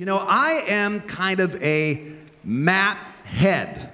You 0.00 0.06
know, 0.06 0.16
I 0.16 0.62
am 0.66 1.00
kind 1.00 1.40
of 1.40 1.62
a 1.62 2.00
map 2.42 2.96
head. 3.26 3.92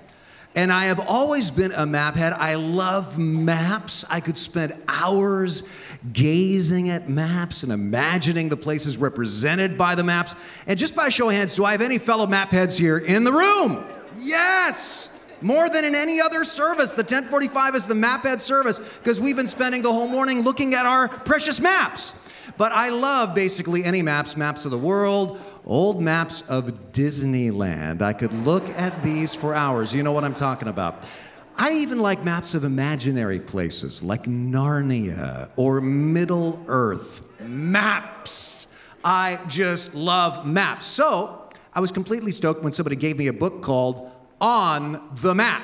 And 0.54 0.70
I 0.70 0.84
have 0.84 1.00
always 1.00 1.50
been 1.50 1.72
a 1.72 1.84
map 1.84 2.14
head. 2.14 2.32
I 2.32 2.54
love 2.54 3.18
maps. 3.18 4.04
I 4.08 4.20
could 4.20 4.38
spend 4.38 4.80
hours 4.86 5.64
gazing 6.12 6.90
at 6.90 7.08
maps 7.08 7.64
and 7.64 7.72
imagining 7.72 8.48
the 8.48 8.56
places 8.56 8.98
represented 8.98 9.76
by 9.76 9.96
the 9.96 10.04
maps. 10.04 10.36
And 10.68 10.78
just 10.78 10.94
by 10.94 11.08
show 11.08 11.28
of 11.28 11.34
hands, 11.34 11.56
do 11.56 11.64
I 11.64 11.72
have 11.72 11.80
any 11.80 11.98
fellow 11.98 12.28
map 12.28 12.50
heads 12.50 12.78
here 12.78 12.98
in 12.98 13.24
the 13.24 13.32
room? 13.32 13.84
Yes! 14.16 15.08
More 15.40 15.68
than 15.68 15.84
in 15.84 15.96
any 15.96 16.20
other 16.20 16.44
service. 16.44 16.92
The 16.92 17.02
1045 17.02 17.74
is 17.74 17.88
the 17.88 17.96
map 17.96 18.22
head 18.22 18.40
service 18.40 18.78
because 18.78 19.20
we've 19.20 19.34
been 19.34 19.48
spending 19.48 19.82
the 19.82 19.92
whole 19.92 20.06
morning 20.06 20.42
looking 20.42 20.72
at 20.74 20.86
our 20.86 21.08
precious 21.08 21.60
maps. 21.60 22.14
But 22.58 22.70
I 22.70 22.90
love 22.90 23.34
basically 23.34 23.84
any 23.84 24.02
maps, 24.02 24.36
maps 24.36 24.64
of 24.64 24.70
the 24.70 24.78
world, 24.78 25.40
old 25.66 26.00
maps 26.00 26.42
of 26.42 26.92
Disneyland. 26.92 28.00
I 28.00 28.12
could 28.12 28.32
look 28.32 28.68
at 28.70 29.02
these 29.02 29.34
for 29.34 29.54
hours. 29.54 29.92
You 29.92 30.02
know 30.02 30.12
what 30.12 30.24
I'm 30.24 30.34
talking 30.34 30.68
about. 30.68 31.08
I 31.56 31.72
even 31.72 32.00
like 32.00 32.22
maps 32.22 32.54
of 32.54 32.64
imaginary 32.64 33.40
places 33.40 34.02
like 34.02 34.24
Narnia 34.24 35.50
or 35.56 35.80
Middle 35.80 36.62
Earth. 36.68 37.26
Maps. 37.40 38.68
I 39.04 39.40
just 39.48 39.94
love 39.94 40.46
maps. 40.46 40.86
So 40.86 41.48
I 41.72 41.80
was 41.80 41.90
completely 41.90 42.32
stoked 42.32 42.62
when 42.62 42.72
somebody 42.72 42.96
gave 42.96 43.16
me 43.16 43.28
a 43.28 43.32
book 43.32 43.62
called 43.62 44.10
On 44.40 45.08
the 45.22 45.34
Map 45.34 45.62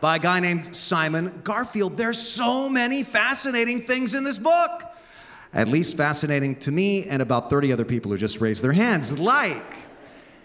by 0.00 0.16
a 0.16 0.18
guy 0.18 0.40
named 0.40 0.74
Simon 0.74 1.40
Garfield. 1.44 1.96
There's 1.96 2.18
so 2.18 2.68
many 2.68 3.02
fascinating 3.02 3.80
things 3.80 4.14
in 4.14 4.24
this 4.24 4.38
book 4.38 4.91
at 5.54 5.68
least 5.68 5.96
fascinating 5.96 6.56
to 6.56 6.72
me 6.72 7.04
and 7.04 7.20
about 7.20 7.50
30 7.50 7.72
other 7.72 7.84
people 7.84 8.10
who 8.10 8.18
just 8.18 8.40
raised 8.40 8.62
their 8.62 8.72
hands. 8.72 9.18
Like, 9.18 9.74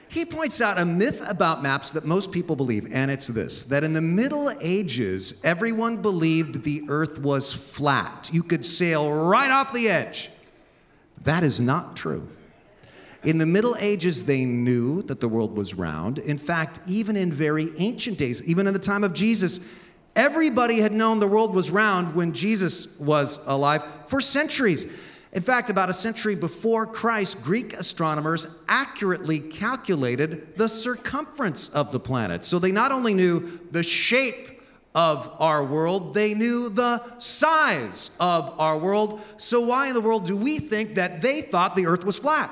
he 0.09 0.25
points 0.25 0.61
out 0.61 0.79
a 0.79 0.85
myth 0.85 1.25
about 1.29 1.61
maps 1.61 1.91
that 1.91 2.05
most 2.05 2.31
people 2.31 2.55
believe, 2.55 2.87
and 2.91 3.11
it's 3.11 3.27
this 3.27 3.63
that 3.65 3.83
in 3.83 3.93
the 3.93 4.01
Middle 4.01 4.51
Ages, 4.61 5.41
everyone 5.43 6.01
believed 6.01 6.63
the 6.63 6.83
earth 6.89 7.19
was 7.19 7.53
flat. 7.53 8.29
You 8.31 8.43
could 8.43 8.65
sail 8.65 9.11
right 9.11 9.51
off 9.51 9.73
the 9.73 9.89
edge. 9.89 10.29
That 11.23 11.43
is 11.43 11.59
not 11.59 11.95
true. 11.95 12.27
In 13.23 13.39
the 13.39 13.45
Middle 13.45 13.75
Ages, 13.79 14.23
they 14.23 14.45
knew 14.45 15.01
that 15.03 15.19
the 15.19 15.27
world 15.27 15.57
was 15.57 15.73
round. 15.73 16.19
In 16.19 16.37
fact, 16.37 16.79
even 16.87 17.17
in 17.17 17.31
very 17.31 17.69
ancient 17.77 18.17
days, 18.17 18.47
even 18.47 18.67
in 18.67 18.73
the 18.73 18.79
time 18.79 19.03
of 19.03 19.13
Jesus, 19.13 19.59
Everybody 20.17 20.79
had 20.79 20.93
known 20.93 21.19
the 21.19 21.27
world 21.27 21.53
was 21.53 21.69
round 21.69 22.15
when 22.15 22.33
Jesus 22.33 22.97
was 22.97 23.39
alive 23.45 23.83
for 24.07 24.19
centuries. 24.19 24.85
In 25.31 25.43
fact, 25.43 25.69
about 25.69 25.91
a 25.91 25.93
century 25.93 26.33
before 26.33 26.87
Christ, 26.87 27.43
Greek 27.43 27.73
astronomers 27.73 28.47
accurately 28.67 29.39
calculated 29.39 30.57
the 30.57 30.67
circumference 30.67 31.69
of 31.69 31.91
the 31.91 31.99
planet. 31.99 32.43
So 32.43 32.57
they 32.57 32.71
not 32.71 32.91
only 32.91 33.13
knew 33.13 33.41
the 33.69 33.83
shape 33.83 34.59
of 34.95 35.31
our 35.39 35.63
world, 35.63 36.15
they 36.15 36.33
knew 36.33 36.69
the 36.69 36.99
size 37.19 38.09
of 38.19 38.59
our 38.59 38.79
world. 38.79 39.21
So, 39.37 39.61
why 39.61 39.89
in 39.89 39.93
the 39.93 40.01
world 40.01 40.25
do 40.25 40.35
we 40.35 40.57
think 40.57 40.95
that 40.95 41.21
they 41.21 41.41
thought 41.41 41.75
the 41.75 41.85
earth 41.85 42.03
was 42.03 42.17
flat? 42.17 42.49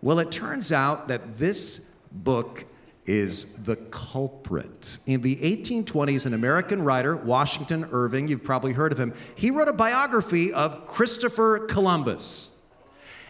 Well, 0.00 0.18
it 0.18 0.32
turns 0.32 0.72
out 0.72 1.08
that 1.08 1.36
this 1.36 1.90
book 2.10 2.64
is 3.06 3.64
the 3.64 3.76
culprit. 3.76 4.98
In 5.06 5.20
the 5.20 5.36
1820s, 5.36 6.26
an 6.26 6.34
American 6.34 6.82
writer, 6.82 7.16
Washington 7.16 7.86
Irving, 7.92 8.28
you've 8.28 8.44
probably 8.44 8.72
heard 8.72 8.92
of 8.92 8.98
him, 8.98 9.14
he 9.36 9.50
wrote 9.50 9.68
a 9.68 9.72
biography 9.72 10.52
of 10.52 10.86
Christopher 10.86 11.66
Columbus. 11.66 12.50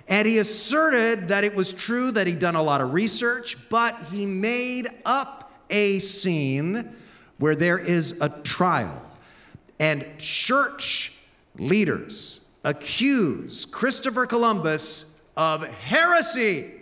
And 0.09 0.27
he 0.27 0.39
asserted 0.39 1.29
that 1.29 1.45
it 1.45 1.55
was 1.55 1.73
true 1.73 2.11
that 2.13 2.27
he'd 2.27 2.39
done 2.39 2.57
a 2.57 2.63
lot 2.63 2.81
of 2.81 2.93
research, 2.93 3.57
but 3.69 3.95
he 4.11 4.25
made 4.25 4.87
up 5.05 5.53
a 5.69 5.99
scene 5.99 6.95
where 7.39 7.57
there 7.57 7.79
is 7.79 8.21
a 8.21 8.29
trial. 8.29 9.03
And 9.79 10.06
church 10.19 11.12
leaders 11.59 12.47
accuse 12.65 13.65
Christopher 13.67 14.27
Columbus 14.27 15.06
of 15.37 15.67
heresy 15.83 16.73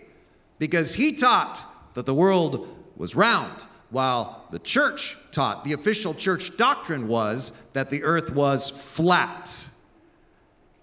because 0.59 0.93
he 0.93 1.11
taught 1.13 1.65
that 1.95 2.05
the 2.05 2.13
world 2.13 2.74
was 2.97 3.15
round, 3.15 3.65
while 3.89 4.45
the 4.51 4.59
church 4.59 5.17
taught, 5.31 5.63
the 5.63 5.73
official 5.73 6.13
church 6.13 6.57
doctrine 6.57 7.07
was 7.07 7.51
that 7.73 7.89
the 7.89 8.03
earth 8.03 8.31
was 8.31 8.69
flat. 8.69 9.69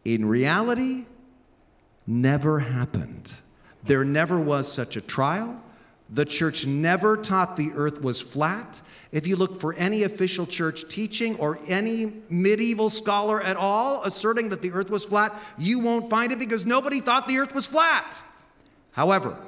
In 0.05 0.25
reality, 0.27 1.07
never 2.07 2.61
happened. 2.61 3.33
There 3.85 4.05
never 4.05 4.41
was 4.41 4.71
such 4.73 4.97
a 4.97 5.01
trial. 5.01 5.63
The 6.11 6.25
church 6.25 6.67
never 6.67 7.17
taught 7.17 7.57
the 7.57 7.73
earth 7.75 8.03
was 8.03 8.21
flat. 8.21 8.83
If 9.13 9.27
you 9.27 9.37
look 9.37 9.59
for 9.59 9.75
any 9.75 10.03
official 10.03 10.47
church 10.47 10.89
teaching 10.89 11.37
or 11.39 11.59
any 11.69 12.23
medieval 12.29 12.91
scholar 12.91 13.43
at 13.43 13.57
all 13.57 14.03
asserting 14.05 14.51
that 14.51 14.63
the 14.63 14.73
earth 14.73 14.91
was 14.91 15.05
flat, 15.05 15.35
you 15.59 15.81
won't 15.81 16.11
find 16.11 16.31
it 16.33 16.39
because 16.39 16.67
nobody 16.67 17.01
thought 17.01 17.29
the 17.29 17.39
earth 17.39 17.55
was 17.55 17.67
flat. 17.67 18.23
However, 18.93 19.39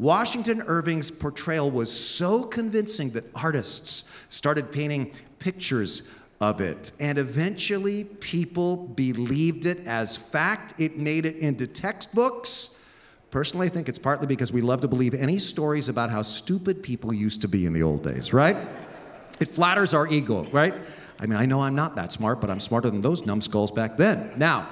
Washington 0.00 0.62
Irving's 0.62 1.10
portrayal 1.10 1.70
was 1.70 1.92
so 1.92 2.42
convincing 2.42 3.10
that 3.10 3.26
artists 3.34 4.04
started 4.30 4.72
painting 4.72 5.12
pictures 5.38 6.10
of 6.40 6.62
it. 6.62 6.92
And 6.98 7.18
eventually, 7.18 8.04
people 8.04 8.88
believed 8.88 9.66
it 9.66 9.86
as 9.86 10.16
fact. 10.16 10.72
It 10.78 10.96
made 10.96 11.26
it 11.26 11.36
into 11.36 11.66
textbooks. 11.66 12.78
Personally, 13.30 13.66
I 13.66 13.68
think 13.68 13.90
it's 13.90 13.98
partly 13.98 14.26
because 14.26 14.54
we 14.54 14.62
love 14.62 14.80
to 14.80 14.88
believe 14.88 15.12
any 15.12 15.38
stories 15.38 15.90
about 15.90 16.08
how 16.08 16.22
stupid 16.22 16.82
people 16.82 17.12
used 17.12 17.42
to 17.42 17.48
be 17.48 17.66
in 17.66 17.74
the 17.74 17.82
old 17.82 18.02
days, 18.02 18.32
right? 18.32 18.56
It 19.38 19.48
flatters 19.48 19.92
our 19.92 20.08
ego, 20.08 20.44
right? 20.44 20.72
I 21.18 21.26
mean, 21.26 21.38
I 21.38 21.44
know 21.44 21.60
I'm 21.60 21.74
not 21.74 21.94
that 21.96 22.10
smart, 22.10 22.40
but 22.40 22.48
I'm 22.48 22.60
smarter 22.60 22.88
than 22.88 23.02
those 23.02 23.26
numbskulls 23.26 23.70
back 23.70 23.98
then. 23.98 24.32
Now, 24.38 24.70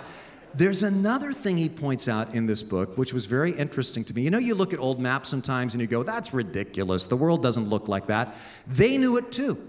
there's 0.55 0.83
another 0.83 1.33
thing 1.33 1.57
he 1.57 1.69
points 1.69 2.09
out 2.09 2.35
in 2.35 2.47
this 2.47 2.63
book, 2.63 2.97
which 2.97 3.13
was 3.13 3.27
very 3.27 3.53
interesting 3.53 4.05
to 4.05 4.15
me. 4.15 4.23
You 4.23 4.31
know, 4.31 4.39
you 4.39 4.55
look 4.55 4.73
at 4.73 4.79
old 4.79 5.01
maps 5.01 5.29
sometimes 5.29 5.75
and 5.75 5.81
you 5.81 5.87
go, 5.87 6.03
that's 6.03 6.33
ridiculous. 6.33 7.07
The 7.07 7.17
world 7.17 7.43
doesn't 7.43 7.69
look 7.69 7.89
like 7.89 8.07
that. 8.07 8.37
They 8.67 8.99
knew 8.99 9.17
it 9.17 9.31
too. 9.33 9.69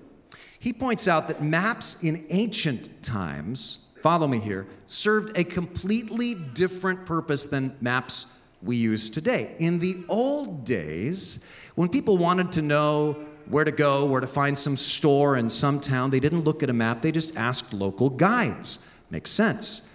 He 0.59 0.73
points 0.73 1.07
out 1.07 1.27
that 1.29 1.41
maps 1.41 1.97
in 2.03 2.25
ancient 2.29 3.01
times, 3.01 3.87
follow 4.01 4.27
me 4.27 4.39
here, 4.39 4.67
served 4.87 5.37
a 5.37 5.43
completely 5.43 6.35
different 6.53 7.05
purpose 7.05 7.45
than 7.45 7.75
maps 7.79 8.25
we 8.61 8.75
use 8.75 9.09
today. 9.09 9.55
In 9.59 9.79
the 9.79 10.03
old 10.09 10.65
days, 10.65 11.43
when 11.75 11.87
people 11.89 12.17
wanted 12.17 12.51
to 12.53 12.61
know 12.61 13.25
where 13.47 13.63
to 13.63 13.71
go, 13.71 14.05
where 14.05 14.21
to 14.21 14.27
find 14.27 14.57
some 14.57 14.77
store 14.77 15.37
in 15.37 15.49
some 15.49 15.79
town, 15.79 16.09
they 16.09 16.19
didn't 16.19 16.41
look 16.41 16.61
at 16.61 16.69
a 16.69 16.73
map, 16.73 17.01
they 17.01 17.11
just 17.11 17.35
asked 17.35 17.73
local 17.73 18.09
guides. 18.09 18.79
Makes 19.09 19.31
sense. 19.31 19.88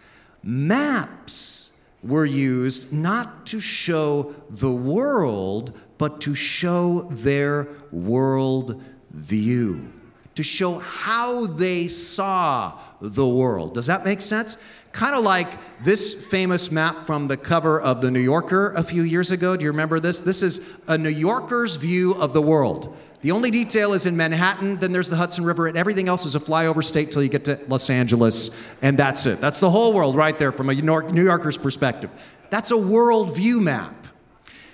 Maps 0.45 1.73
were 2.03 2.27
used 2.27 2.93
not 2.93 3.47
to 3.47 3.61
show 3.61 4.35
the 4.51 4.71
world, 4.71 5.79
but 5.97 6.21
to 6.21 6.35
show 6.35 7.03
their 7.11 7.69
world 7.91 8.83
view, 9.11 9.89
to 10.35 10.43
show 10.43 10.79
how 10.81 11.47
they 11.47 11.89
saw 11.89 12.79
the 13.01 13.27
world. 13.27 13.75
Does 13.75 13.87
that 13.87 14.05
make 14.05 14.21
sense? 14.21 14.59
Kind 14.93 15.17
of 15.17 15.25
like 15.25 15.49
this 15.83 16.15
famous 16.27 16.71
map 16.71 17.07
from 17.07 17.27
the 17.29 17.37
cover 17.37 17.81
of 17.81 18.01
The 18.01 18.11
New 18.11 18.21
Yorker 18.21 18.75
a 18.75 18.85
few 18.85 19.03
years 19.03 19.31
ago. 19.31 19.57
Do 19.57 19.65
you 19.65 19.71
remember 19.71 19.99
this? 19.99 20.21
This 20.21 20.43
is 20.43 20.61
a 20.87 20.99
New 20.99 21.09
Yorker's 21.09 21.77
view 21.77 22.15
of 22.15 22.35
the 22.35 22.43
world. 22.43 22.97
The 23.25 23.31
only 23.31 23.51
detail 23.51 23.95
is 23.95 24.05
in 24.05 24.19
Manhattan, 24.19 24.77
then 24.81 24.93
there's 24.93 25.09
the 25.09 25.17
Hudson 25.17 25.47
River, 25.47 25.67
and 25.67 25.79
everything 25.79 26.09
else 26.09 26.27
is 26.27 26.35
a 26.35 26.39
flyover 26.39 26.85
state 26.85 27.11
till 27.11 27.23
you 27.23 27.31
get 27.31 27.47
to 27.47 27.59
Los 27.69 27.89
Angeles, 27.89 28.51
and 28.83 28.99
that's 28.99 29.25
it. 29.25 29.41
That's 29.41 29.61
the 29.61 29.71
whole 29.71 29.95
world 29.95 30.15
right 30.15 30.37
there 30.37 30.53
from 30.53 30.69
a 30.69 30.75
New 30.75 31.25
Yorker's 31.25 31.57
perspective. 31.57 32.11
That's 32.51 32.71
a 32.71 32.75
worldview 32.75 33.63
map. 33.63 34.09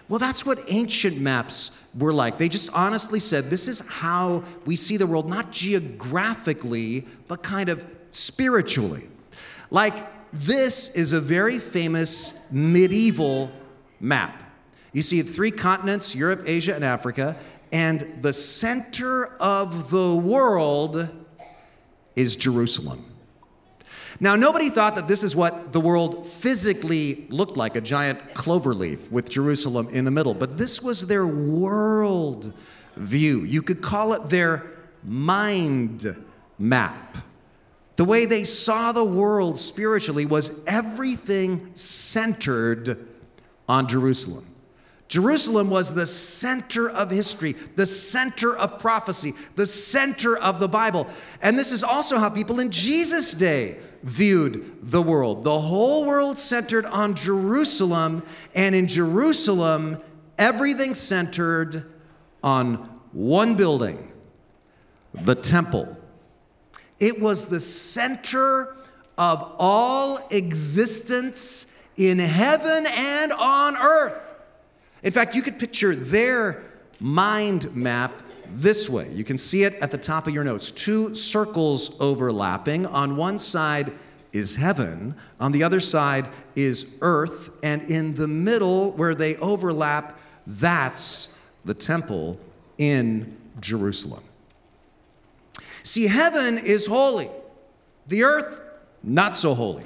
Well, 0.08 0.18
that's 0.18 0.44
what 0.44 0.58
ancient 0.66 1.16
maps 1.20 1.70
were 1.96 2.12
like. 2.12 2.38
They 2.38 2.48
just 2.48 2.70
honestly 2.74 3.20
said 3.20 3.50
this 3.50 3.68
is 3.68 3.84
how 3.86 4.42
we 4.66 4.74
see 4.74 4.96
the 4.96 5.06
world, 5.06 5.28
not 5.28 5.52
geographically, 5.52 7.06
but 7.28 7.44
kind 7.44 7.68
of 7.68 7.84
spiritually. 8.10 9.08
Like, 9.70 9.94
this 10.32 10.88
is 10.88 11.12
a 11.12 11.20
very 11.20 11.60
famous 11.60 12.36
medieval 12.50 13.52
map. 14.00 14.42
You 14.92 15.02
see 15.02 15.22
three 15.22 15.52
continents 15.52 16.16
Europe, 16.16 16.42
Asia, 16.46 16.74
and 16.74 16.84
Africa 16.84 17.36
and 17.72 18.18
the 18.22 18.32
center 18.32 19.36
of 19.40 19.90
the 19.90 20.16
world 20.16 21.10
is 22.16 22.36
Jerusalem. 22.36 23.04
Now, 24.22 24.36
nobody 24.36 24.68
thought 24.68 24.96
that 24.96 25.08
this 25.08 25.22
is 25.22 25.34
what 25.34 25.72
the 25.72 25.80
world 25.80 26.26
physically 26.26 27.26
looked 27.30 27.56
like 27.56 27.74
a 27.76 27.80
giant 27.80 28.34
clover 28.34 28.74
leaf 28.74 29.10
with 29.10 29.30
Jerusalem 29.30 29.88
in 29.88 30.04
the 30.04 30.10
middle, 30.10 30.34
but 30.34 30.58
this 30.58 30.82
was 30.82 31.06
their 31.06 31.26
world 31.26 32.52
view. 32.96 33.44
You 33.44 33.62
could 33.62 33.80
call 33.80 34.12
it 34.12 34.28
their 34.28 34.70
mind 35.02 36.22
map. 36.58 37.16
The 37.96 38.04
way 38.04 38.26
they 38.26 38.44
saw 38.44 38.92
the 38.92 39.04
world 39.04 39.58
spiritually 39.58 40.26
was 40.26 40.62
everything 40.66 41.74
centered 41.74 43.08
on 43.68 43.88
Jerusalem. 43.88 44.46
Jerusalem 45.10 45.70
was 45.70 45.92
the 45.92 46.06
center 46.06 46.88
of 46.88 47.10
history, 47.10 47.56
the 47.74 47.84
center 47.84 48.56
of 48.56 48.78
prophecy, 48.78 49.34
the 49.56 49.66
center 49.66 50.38
of 50.38 50.60
the 50.60 50.68
Bible. 50.68 51.08
And 51.42 51.58
this 51.58 51.72
is 51.72 51.82
also 51.82 52.16
how 52.16 52.30
people 52.30 52.60
in 52.60 52.70
Jesus' 52.70 53.34
day 53.34 53.78
viewed 54.04 54.88
the 54.88 55.02
world. 55.02 55.42
The 55.42 55.58
whole 55.58 56.06
world 56.06 56.38
centered 56.38 56.86
on 56.86 57.14
Jerusalem, 57.14 58.22
and 58.54 58.72
in 58.72 58.86
Jerusalem, 58.86 60.00
everything 60.38 60.94
centered 60.94 61.86
on 62.44 62.76
one 63.10 63.56
building 63.56 64.12
the 65.12 65.34
temple. 65.34 65.98
It 67.00 67.20
was 67.20 67.46
the 67.46 67.58
center 67.58 68.76
of 69.18 69.56
all 69.58 70.20
existence 70.30 71.66
in 71.96 72.20
heaven 72.20 72.86
and 72.86 73.32
on 73.32 73.76
earth. 73.76 74.29
In 75.02 75.12
fact, 75.12 75.34
you 75.34 75.42
could 75.42 75.58
picture 75.58 75.94
their 75.94 76.62
mind 77.00 77.74
map 77.74 78.22
this 78.52 78.88
way. 78.88 79.08
You 79.12 79.24
can 79.24 79.38
see 79.38 79.62
it 79.62 79.74
at 79.74 79.90
the 79.90 79.98
top 79.98 80.26
of 80.26 80.34
your 80.34 80.44
notes 80.44 80.70
two 80.70 81.14
circles 81.14 81.98
overlapping. 82.00 82.86
On 82.86 83.16
one 83.16 83.38
side 83.38 83.92
is 84.32 84.56
heaven, 84.56 85.14
on 85.40 85.52
the 85.52 85.62
other 85.62 85.80
side 85.80 86.26
is 86.54 86.98
earth, 87.00 87.50
and 87.62 87.82
in 87.84 88.14
the 88.14 88.28
middle, 88.28 88.92
where 88.92 89.14
they 89.14 89.36
overlap, 89.36 90.18
that's 90.46 91.36
the 91.64 91.74
temple 91.74 92.38
in 92.78 93.36
Jerusalem. 93.60 94.22
See, 95.82 96.06
heaven 96.06 96.58
is 96.58 96.86
holy, 96.86 97.28
the 98.06 98.24
earth, 98.24 98.62
not 99.02 99.34
so 99.34 99.54
holy. 99.54 99.84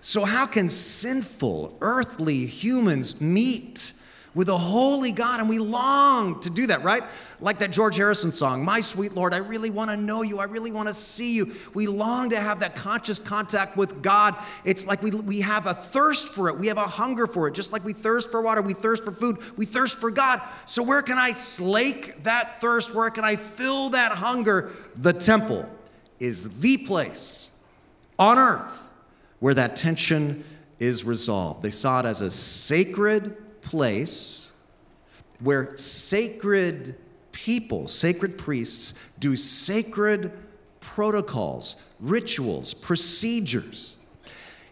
So, 0.00 0.24
how 0.24 0.46
can 0.46 0.68
sinful, 0.68 1.76
earthly 1.80 2.46
humans 2.46 3.20
meet 3.20 3.92
with 4.34 4.48
a 4.48 4.56
holy 4.56 5.12
God? 5.12 5.40
And 5.40 5.48
we 5.48 5.58
long 5.58 6.40
to 6.40 6.50
do 6.50 6.66
that, 6.68 6.82
right? 6.82 7.02
Like 7.40 7.58
that 7.58 7.70
George 7.70 7.96
Harrison 7.96 8.32
song, 8.32 8.64
My 8.64 8.80
Sweet 8.80 9.12
Lord, 9.12 9.34
I 9.34 9.38
really 9.38 9.70
want 9.70 9.90
to 9.90 9.96
know 9.96 10.22
you. 10.22 10.38
I 10.38 10.44
really 10.44 10.72
want 10.72 10.88
to 10.88 10.94
see 10.94 11.34
you. 11.36 11.52
We 11.74 11.86
long 11.86 12.30
to 12.30 12.40
have 12.40 12.60
that 12.60 12.74
conscious 12.74 13.18
contact 13.18 13.76
with 13.76 14.02
God. 14.02 14.36
It's 14.64 14.86
like 14.86 15.02
we, 15.02 15.10
we 15.10 15.40
have 15.40 15.66
a 15.66 15.74
thirst 15.74 16.28
for 16.28 16.48
it, 16.48 16.58
we 16.58 16.68
have 16.68 16.78
a 16.78 16.82
hunger 16.82 17.26
for 17.26 17.48
it. 17.48 17.54
Just 17.54 17.72
like 17.72 17.84
we 17.84 17.92
thirst 17.92 18.30
for 18.30 18.42
water, 18.42 18.62
we 18.62 18.74
thirst 18.74 19.04
for 19.04 19.12
food, 19.12 19.38
we 19.56 19.66
thirst 19.66 20.00
for 20.00 20.10
God. 20.10 20.40
So, 20.66 20.82
where 20.82 21.02
can 21.02 21.18
I 21.18 21.32
slake 21.32 22.22
that 22.22 22.60
thirst? 22.60 22.94
Where 22.94 23.10
can 23.10 23.24
I 23.24 23.36
fill 23.36 23.90
that 23.90 24.12
hunger? 24.12 24.70
The 24.96 25.12
temple 25.12 25.68
is 26.18 26.60
the 26.60 26.78
place 26.78 27.50
on 28.18 28.38
earth 28.38 28.90
where 29.40 29.54
that 29.54 29.74
tension 29.74 30.44
is 30.78 31.04
resolved. 31.04 31.62
They 31.62 31.70
saw 31.70 31.98
it 31.98 32.06
as 32.06 32.20
a 32.20 32.30
sacred 32.30 33.36
place 33.62 34.52
where 35.40 35.76
sacred 35.76 36.96
people, 37.32 37.88
sacred 37.88 38.38
priests, 38.38 38.94
do 39.18 39.34
sacred 39.36 40.32
protocols, 40.80 41.76
rituals, 42.00 42.74
procedures. 42.74 43.96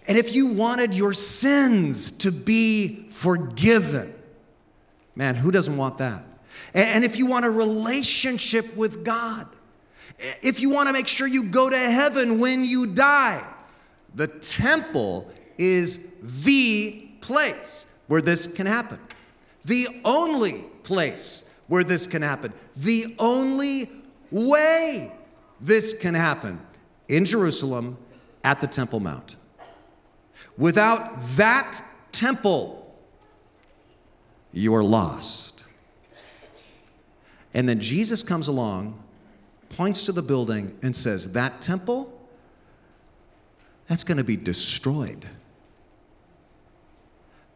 And 0.07 0.19
if 0.19 0.35
you 0.35 0.53
wanted 0.53 0.95
your 0.95 1.13
sins 1.13 2.11
to 2.13 2.31
be 2.33 3.09
forgiven, 3.11 4.15
man, 5.15 5.35
who 5.35 5.51
doesn't 5.51 5.77
want 5.77 5.99
that? 5.99 6.25
And 6.75 7.05
if 7.05 7.17
you 7.17 7.27
want 7.27 7.45
a 7.45 7.51
relationship 7.51 8.77
with 8.77 9.05
God, 9.05 9.47
if 10.43 10.61
you 10.61 10.71
want 10.71 10.89
to 10.89 10.93
make 10.93 11.09
sure 11.09 11.27
you 11.27 11.45
go 11.45 11.71
to 11.71 11.79
heaven 11.79 12.39
when 12.39 12.65
you 12.65 12.95
die, 12.95 13.43
the 14.15 14.27
temple 14.27 15.31
is 15.59 16.01
the 16.45 17.09
place 17.21 17.87
where 18.11 18.21
this 18.21 18.49
can 18.49 18.67
happen. 18.67 18.99
The 19.65 19.87
only 20.05 20.65
place 20.83 21.45
where 21.69 21.85
this 21.85 22.09
can 22.09 22.23
happen. 22.23 22.53
The 22.75 23.15
only 23.21 23.89
way 24.33 25.13
this 25.61 25.97
can 25.97 26.15
happen 26.15 26.59
in 27.07 27.25
Jerusalem 27.25 27.97
at 28.43 28.61
the 28.61 28.67
Temple 28.67 28.99
Mount. 28.99 29.37
Without 30.59 31.21
that 31.37 31.81
temple, 32.11 32.93
you 34.51 34.75
are 34.75 34.83
lost. 34.83 35.67
And 37.55 37.69
then 37.69 37.79
Jesus 37.79 38.25
comes 38.25 38.49
along, 38.49 39.01
points 39.69 40.05
to 40.07 40.13
the 40.13 40.23
building, 40.23 40.77
and 40.83 40.97
says, 40.97 41.31
That 41.31 41.61
temple 41.61 42.13
that's 43.87 44.03
going 44.03 44.19
to 44.19 44.25
be 44.25 44.37
destroyed. 44.37 45.29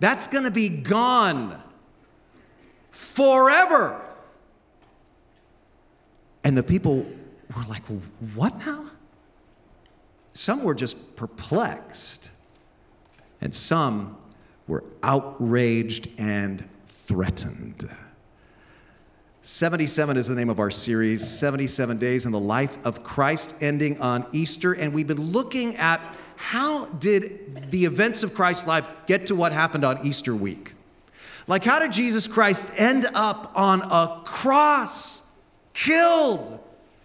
That's 0.04 0.26
going 0.26 0.44
to 0.44 0.50
be 0.50 0.68
gone 0.68 1.62
forever. 2.90 4.04
And 6.44 6.54
the 6.54 6.62
people 6.62 7.06
were 7.56 7.64
like, 7.70 7.84
What 8.34 8.66
now? 8.66 8.90
Some 10.32 10.62
were 10.62 10.74
just 10.74 11.16
perplexed, 11.16 12.32
and 13.40 13.54
some 13.54 14.18
were 14.66 14.84
outraged 15.02 16.10
and 16.18 16.68
threatened. 16.86 17.90
77 19.40 20.18
is 20.18 20.28
the 20.28 20.34
name 20.34 20.50
of 20.50 20.58
our 20.58 20.70
series 20.70 21.26
77 21.26 21.96
Days 21.96 22.26
in 22.26 22.32
the 22.32 22.38
Life 22.38 22.84
of 22.84 23.02
Christ, 23.02 23.54
ending 23.62 23.98
on 24.02 24.26
Easter. 24.32 24.74
And 24.74 24.92
we've 24.92 25.08
been 25.08 25.32
looking 25.32 25.76
at 25.76 25.98
how 26.36 26.86
did 26.86 27.70
the 27.70 27.84
events 27.84 28.22
of 28.22 28.34
Christ's 28.34 28.66
life 28.66 28.86
get 29.06 29.26
to 29.26 29.34
what 29.34 29.52
happened 29.52 29.84
on 29.84 30.04
Easter 30.06 30.34
week? 30.34 30.75
Like, 31.46 31.64
how 31.64 31.78
did 31.78 31.92
Jesus 31.92 32.26
Christ 32.26 32.70
end 32.76 33.06
up 33.14 33.52
on 33.54 33.82
a 33.82 34.22
cross, 34.25 35.22
killed? 35.75 36.63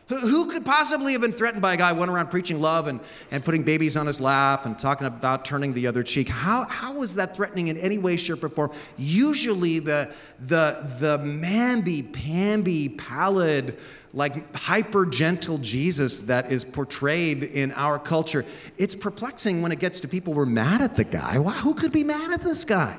Who 0.10 0.50
could 0.50 0.66
possibly 0.66 1.12
have 1.14 1.22
been 1.22 1.32
threatened 1.32 1.62
by 1.62 1.76
a 1.76 1.78
guy 1.78 1.94
who 1.94 2.00
went 2.00 2.10
around 2.10 2.32
preaching 2.32 2.60
love 2.60 2.88
and, 2.88 3.00
and 3.30 3.46
putting 3.46 3.62
babies 3.62 3.96
on 3.96 4.08
his 4.08 4.20
lap 4.20 4.66
and 4.66 4.78
talking 4.78 5.06
about 5.06 5.46
turning 5.46 5.74
the 5.74 5.86
other 5.86 6.02
cheek? 6.02 6.30
How, 6.30 6.66
how 6.68 6.98
was 6.98 7.14
that 7.16 7.36
threatening 7.36 7.68
in 7.68 7.78
any 7.78 8.00
way, 8.00 8.18
shape, 8.18 8.44
or 8.44 8.50
form? 8.50 8.72
Usually, 8.98 9.78
the, 9.78 10.12
the, 10.40 10.96
the 11.00 11.20
mamby 11.20 12.12
pamby, 12.12 12.90
pallid, 12.90 13.78
like 14.12 14.56
hyper 14.56 15.06
gentle 15.06 15.60
Jesus 15.60 16.22
that 16.22 16.52
is 16.52 16.66
portrayed 16.66 17.44
in 17.44 17.72
our 17.74 18.00
culture, 18.00 18.46
it's 18.80 18.96
perplexing 18.96 19.62
when 19.62 19.72
it 19.72 19.78
gets 19.78 20.00
to 20.00 20.08
people 20.08 20.34
who 20.34 20.40
are 20.40 20.46
mad 20.48 20.82
at 20.82 20.96
the 20.96 21.04
guy. 21.04 21.38
Why, 21.38 21.54
who 21.54 21.76
could 21.76 21.92
be 21.92 22.04
mad 22.04 22.32
at 22.32 22.42
this 22.42 22.66
guy? 22.66 22.98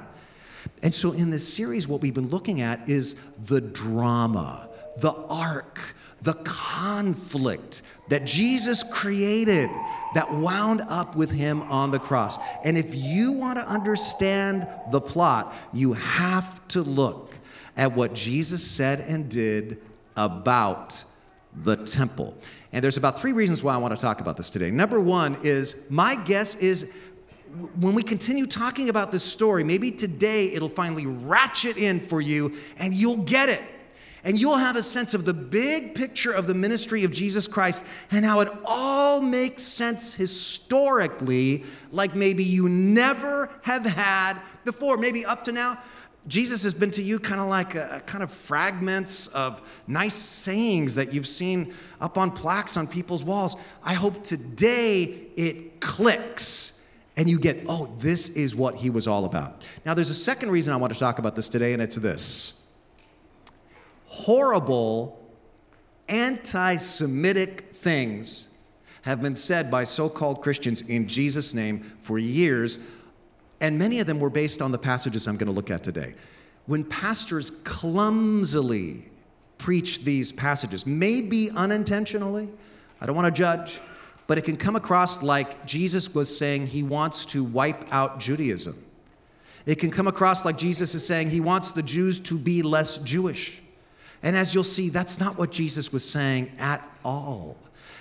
And 0.85 0.95
so, 0.95 1.11
in 1.11 1.31
this 1.31 1.53
series, 1.53 1.89
what 1.89 2.03
we've 2.03 2.15
been 2.15 2.29
looking 2.29 2.61
at 2.61 2.89
is 2.89 3.17
the 3.47 3.61
drama, 3.61 4.69
the 4.99 5.13
arc 5.29 5.81
the 6.23 6.35
conflict 6.45 7.83
that 8.09 8.27
Jesus 8.27 8.83
created 8.83 9.71
that 10.15 10.33
wound 10.33 10.83
up 10.89 11.17
with 11.17 11.31
him 11.31 11.63
on 11.63 11.91
the 11.91 11.99
cross. 11.99 12.39
And 12.65 12.77
if 12.77 12.95
you 12.95 13.33
want 13.33 13.59
to 13.59 13.65
understand 13.67 14.69
the 14.91 15.01
plot, 15.01 15.55
you 15.73 15.95
have 15.95 16.67
to 16.69 16.83
look 16.83 17.35
at 17.77 17.93
what 17.93 18.15
Jesus 18.15 18.69
said 18.69 19.01
and 19.01 19.29
did 19.29 19.81
about 20.17 21.05
the 21.55 21.77
temple. 21.77 22.37
And 22.73 22.85
there's 22.85 22.97
about 22.97 23.19
three 23.19 23.33
reasons 23.33 23.63
why 23.63 23.75
I 23.75 23.79
want 23.79 23.95
to 23.95 24.01
talk 24.01 24.21
about 24.21 24.37
this 24.37 24.51
today. 24.51 24.71
Number 24.71 25.01
one 25.01 25.37
is 25.43 25.85
my 25.89 26.17
guess 26.27 26.55
is 26.57 26.93
when 27.81 27.95
we 27.95 28.03
continue 28.03 28.47
talking 28.47 28.89
about 28.89 29.11
this 29.11 29.25
story, 29.25 29.65
maybe 29.65 29.91
today 29.91 30.53
it'll 30.53 30.69
finally 30.69 31.07
ratchet 31.07 31.77
in 31.77 31.99
for 31.99 32.21
you 32.21 32.55
and 32.79 32.95
you'll 32.95 33.25
get 33.25 33.49
it 33.49 33.61
and 34.25 34.39
you'll 34.39 34.57
have 34.57 34.77
a 34.77 34.83
sense 34.83 35.15
of 35.15 35.25
the 35.25 35.35
big 35.35 35.95
picture 35.95 36.33
of 36.33 36.47
the 36.47 36.55
ministry 36.55 37.05
of 37.05 37.13
Jesus 37.13 37.49
Christ 37.49 37.85
and 38.11 38.25
how 38.25 38.41
it 38.41 38.49
all 38.65 39.23
makes 39.23 39.63
sense 39.63 40.15
historically, 40.15 41.65
like 41.91 42.15
maybe 42.15 42.45
you 42.45 42.69
never 42.69 43.51
have 43.63 43.85
had 43.85 44.39
before. 44.65 44.97
Maybe 44.97 45.25
up 45.25 45.45
to 45.45 45.53
now, 45.53 45.79
Jesus 46.27 46.63
has 46.65 46.75
been 46.75 46.91
to 46.93 47.03
you 47.03 47.19
kind 47.19 47.41
of 47.41 47.47
like 47.47 47.75
a, 47.75 47.97
a, 47.97 48.01
kind 48.01 48.23
of 48.23 48.31
fragments 48.31 49.27
of 49.29 49.83
nice 49.87 50.15
sayings 50.15 50.97
that 50.97 51.15
you've 51.15 51.27
seen 51.27 51.73
up 52.01 52.19
on 52.19 52.31
plaques 52.31 52.77
on 52.77 52.87
people's 52.87 53.25
walls. 53.25 53.57
I 53.83 53.95
hope 53.95 54.23
today 54.23 55.29
it 55.37 55.81
clicks 55.81 56.81
and 57.17 57.29
you 57.29 57.39
get, 57.39 57.59
oh, 57.69 57.87
this 57.99 58.29
is 58.31 58.55
what 58.55 58.77
he 58.77 58.91
was 58.91 59.07
all 59.07 59.25
about. 59.25 59.67
Now, 59.85 59.95
there's 59.95 60.11
a 60.11 60.15
second 60.15 60.51
reason 60.51 60.73
I 60.73 60.77
want 60.77 60.93
to 60.93 60.99
talk 60.99 61.19
about 61.19 61.37
this 61.37 61.49
today, 61.49 61.73
and 61.73 61.83
it's 61.83 61.97
this 61.97 62.60
horrible 64.11 65.25
anti 66.09 66.77
Semitic 66.77 67.61
things 67.61 68.49
have 69.03 69.23
been 69.23 69.37
said 69.37 69.71
by 69.71 69.85
so 69.85 70.09
called 70.09 70.43
Christians 70.43 70.83
in 70.83 71.07
Jesus' 71.07 71.55
name 71.55 71.81
for 71.81 72.19
years, 72.19 72.81
and 73.61 73.79
many 73.79 74.01
of 74.01 74.09
them 74.09 74.19
were 74.19 74.29
based 74.29 74.61
on 74.61 74.73
the 74.73 74.79
passages 74.79 75.29
I'm 75.29 75.37
going 75.37 75.47
to 75.47 75.55
look 75.55 75.71
at 75.71 75.85
today. 75.85 76.15
When 76.67 76.85
pastors 76.85 77.51
clumsily 77.63 79.11
preach 79.59 80.03
these 80.03 80.33
passages, 80.33 80.87
maybe 80.87 81.49
unintentionally, 81.57 82.51
I 83.01 83.07
don't 83.07 83.15
want 83.15 83.27
to 83.27 83.33
judge, 83.33 83.81
but 84.27 84.39
it 84.39 84.43
can 84.43 84.57
come 84.57 84.75
across 84.75 85.23
like 85.23 85.65
Jesus 85.67 86.13
was 86.15 86.37
saying 86.37 86.67
he 86.67 86.83
wants 86.83 87.25
to 87.27 87.45
wipe 87.45 87.87
out 87.93 88.19
Judaism. 88.19 88.75
It 89.67 89.77
can 89.77 89.93
come 89.93 90.09
across 90.09 90.45
like 90.45 90.59
Jesus 90.59 90.97
is 90.97 91.07
saying 91.07 91.31
he 91.31 91.41
wants 91.41 91.71
the 91.71 91.83
Jews 91.83 92.19
to 92.21 92.37
be 92.37 92.63
less 92.63 92.99
Jewish. 92.99 93.63
And 94.23 94.37
as 94.37 94.55
you'll 94.55 94.65
see, 94.65 94.91
that's 94.91 95.19
not 95.19 95.39
what 95.39 95.51
Jesus 95.51 95.93
was 95.93 96.09
saying 96.09 96.53
at 96.59 96.89
all. 97.05 97.57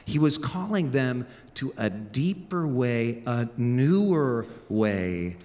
He 0.05 0.19
was 0.19 0.37
calling 0.37 0.91
them 0.91 1.27
to 1.55 1.73
a 1.77 1.89
deeper 1.89 2.67
way, 2.67 3.23
a 3.25 3.47
newer 3.57 4.47
way 4.67 5.37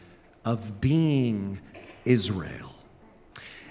of 0.44 0.80
being 0.80 1.60
Israel. 2.04 2.72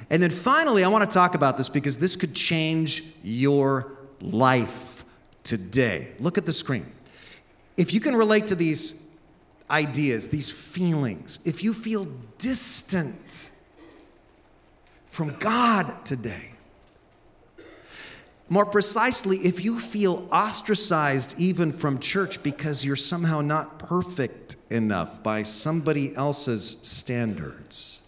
And 0.09 0.21
then 0.21 0.29
finally, 0.29 0.83
I 0.83 0.87
want 0.89 1.09
to 1.09 1.13
talk 1.13 1.35
about 1.35 1.57
this 1.57 1.69
because 1.69 1.97
this 1.97 2.15
could 2.15 2.35
change 2.35 3.05
your 3.23 3.97
life 4.21 5.03
today. 5.43 6.13
Look 6.19 6.37
at 6.37 6.45
the 6.45 6.53
screen. 6.53 6.85
If 7.77 7.93
you 7.93 7.99
can 7.99 8.15
relate 8.15 8.47
to 8.47 8.55
these 8.55 9.07
ideas, 9.69 10.27
these 10.27 10.51
feelings, 10.51 11.39
if 11.45 11.63
you 11.63 11.73
feel 11.73 12.05
distant 12.37 13.49
from 15.07 15.35
God 15.39 16.05
today, 16.05 16.52
more 18.53 18.67
precisely, 18.67 19.37
if 19.37 19.65
you 19.65 19.79
feel 19.79 20.27
ostracized 20.31 21.33
even 21.39 21.71
from 21.71 21.97
church 21.97 22.43
because 22.43 22.85
you're 22.85 22.95
somehow 22.95 23.41
not 23.41 23.79
perfect 23.79 24.57
enough 24.69 25.23
by 25.23 25.41
somebody 25.41 26.15
else's 26.15 26.77
standards, 26.83 28.03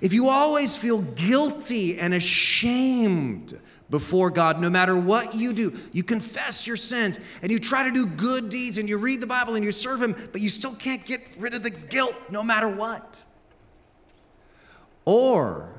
if 0.00 0.14
you 0.14 0.28
always 0.28 0.78
feel 0.78 1.02
guilty 1.02 1.98
and 1.98 2.14
ashamed 2.14 3.60
before 3.90 4.30
God, 4.30 4.58
no 4.58 4.70
matter 4.70 4.98
what 4.98 5.34
you 5.34 5.52
do, 5.52 5.78
you 5.92 6.02
confess 6.02 6.66
your 6.66 6.78
sins 6.78 7.20
and 7.42 7.52
you 7.52 7.58
try 7.58 7.82
to 7.82 7.90
do 7.90 8.06
good 8.06 8.48
deeds 8.48 8.78
and 8.78 8.88
you 8.88 8.96
read 8.96 9.20
the 9.20 9.26
Bible 9.26 9.54
and 9.54 9.62
you 9.62 9.70
serve 9.70 10.00
Him, 10.00 10.16
but 10.32 10.40
you 10.40 10.48
still 10.48 10.74
can't 10.74 11.04
get 11.04 11.20
rid 11.38 11.52
of 11.52 11.62
the 11.62 11.68
guilt 11.68 12.14
no 12.30 12.42
matter 12.42 12.74
what. 12.74 13.22
Or, 15.04 15.74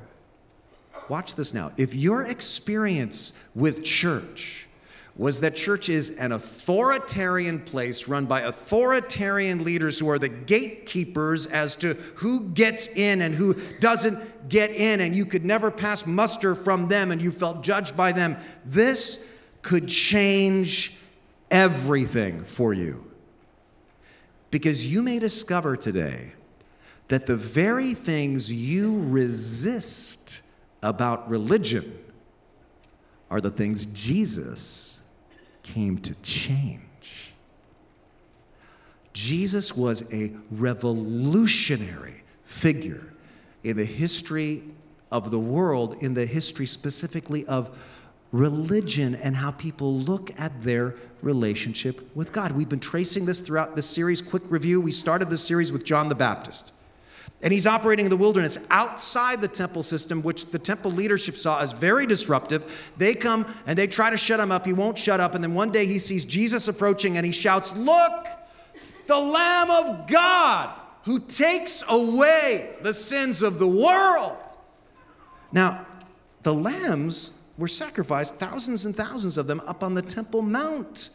watch 1.08 1.34
this 1.34 1.54
now, 1.54 1.70
if 1.76 1.94
your 1.94 2.24
experience 2.26 3.32
with 3.54 3.84
church, 3.84 4.68
was 5.16 5.40
that 5.40 5.54
church 5.54 5.88
is 5.88 6.10
an 6.10 6.32
authoritarian 6.32 7.60
place 7.60 8.08
run 8.08 8.26
by 8.26 8.40
authoritarian 8.40 9.62
leaders 9.62 9.98
who 9.98 10.10
are 10.10 10.18
the 10.18 10.28
gatekeepers 10.28 11.46
as 11.46 11.76
to 11.76 11.94
who 12.16 12.48
gets 12.50 12.88
in 12.88 13.22
and 13.22 13.34
who 13.34 13.54
doesn't 13.78 14.48
get 14.48 14.70
in, 14.70 15.00
and 15.00 15.14
you 15.14 15.24
could 15.24 15.44
never 15.44 15.70
pass 15.70 16.04
muster 16.04 16.54
from 16.54 16.88
them 16.88 17.12
and 17.12 17.22
you 17.22 17.30
felt 17.30 17.62
judged 17.62 17.96
by 17.96 18.10
them. 18.10 18.36
This 18.64 19.30
could 19.62 19.88
change 19.88 20.96
everything 21.50 22.40
for 22.42 22.72
you. 22.72 23.10
Because 24.50 24.92
you 24.92 25.02
may 25.02 25.18
discover 25.18 25.76
today 25.76 26.32
that 27.08 27.26
the 27.26 27.36
very 27.36 27.94
things 27.94 28.52
you 28.52 29.00
resist 29.04 30.42
about 30.84 31.28
religion 31.28 31.98
are 33.30 33.40
the 33.40 33.50
things 33.50 33.86
Jesus 33.86 35.02
came 35.62 35.98
to 35.98 36.14
change. 36.22 37.32
Jesus 39.12 39.76
was 39.76 40.12
a 40.12 40.32
revolutionary 40.50 42.22
figure 42.44 43.14
in 43.62 43.76
the 43.76 43.84
history 43.84 44.62
of 45.10 45.30
the 45.30 45.38
world, 45.38 45.96
in 46.02 46.14
the 46.14 46.26
history 46.26 46.66
specifically 46.66 47.46
of 47.46 47.76
religion 48.32 49.14
and 49.14 49.36
how 49.36 49.52
people 49.52 49.96
look 50.00 50.38
at 50.38 50.60
their 50.62 50.96
relationship 51.22 52.14
with 52.16 52.32
God. 52.32 52.52
We've 52.52 52.68
been 52.68 52.80
tracing 52.80 53.24
this 53.24 53.40
throughout 53.40 53.76
this 53.76 53.88
series. 53.88 54.20
Quick 54.20 54.42
review 54.48 54.80
we 54.80 54.90
started 54.90 55.30
this 55.30 55.42
series 55.42 55.72
with 55.72 55.84
John 55.84 56.08
the 56.08 56.14
Baptist. 56.14 56.72
And 57.44 57.52
he's 57.52 57.66
operating 57.66 58.06
in 58.06 58.10
the 58.10 58.16
wilderness 58.16 58.58
outside 58.70 59.42
the 59.42 59.48
temple 59.48 59.82
system, 59.82 60.22
which 60.22 60.46
the 60.46 60.58
temple 60.58 60.90
leadership 60.90 61.36
saw 61.36 61.60
as 61.60 61.72
very 61.72 62.06
disruptive. 62.06 62.92
They 62.96 63.14
come 63.14 63.46
and 63.66 63.76
they 63.76 63.86
try 63.86 64.08
to 64.08 64.16
shut 64.16 64.40
him 64.40 64.50
up. 64.50 64.64
He 64.64 64.72
won't 64.72 64.98
shut 64.98 65.20
up. 65.20 65.34
And 65.34 65.44
then 65.44 65.52
one 65.52 65.70
day 65.70 65.84
he 65.84 65.98
sees 65.98 66.24
Jesus 66.24 66.68
approaching 66.68 67.18
and 67.18 67.26
he 67.26 67.32
shouts, 67.32 67.76
Look, 67.76 68.26
the 69.06 69.18
Lamb 69.18 69.70
of 69.70 70.06
God 70.08 70.74
who 71.04 71.20
takes 71.20 71.84
away 71.86 72.76
the 72.80 72.94
sins 72.94 73.42
of 73.42 73.58
the 73.58 73.68
world. 73.68 74.38
Now, 75.52 75.86
the 76.42 76.54
lambs 76.54 77.32
were 77.58 77.68
sacrificed, 77.68 78.36
thousands 78.36 78.86
and 78.86 78.96
thousands 78.96 79.36
of 79.36 79.46
them, 79.46 79.60
up 79.66 79.82
on 79.82 79.92
the 79.92 80.02
Temple 80.02 80.40
Mount 80.40 81.10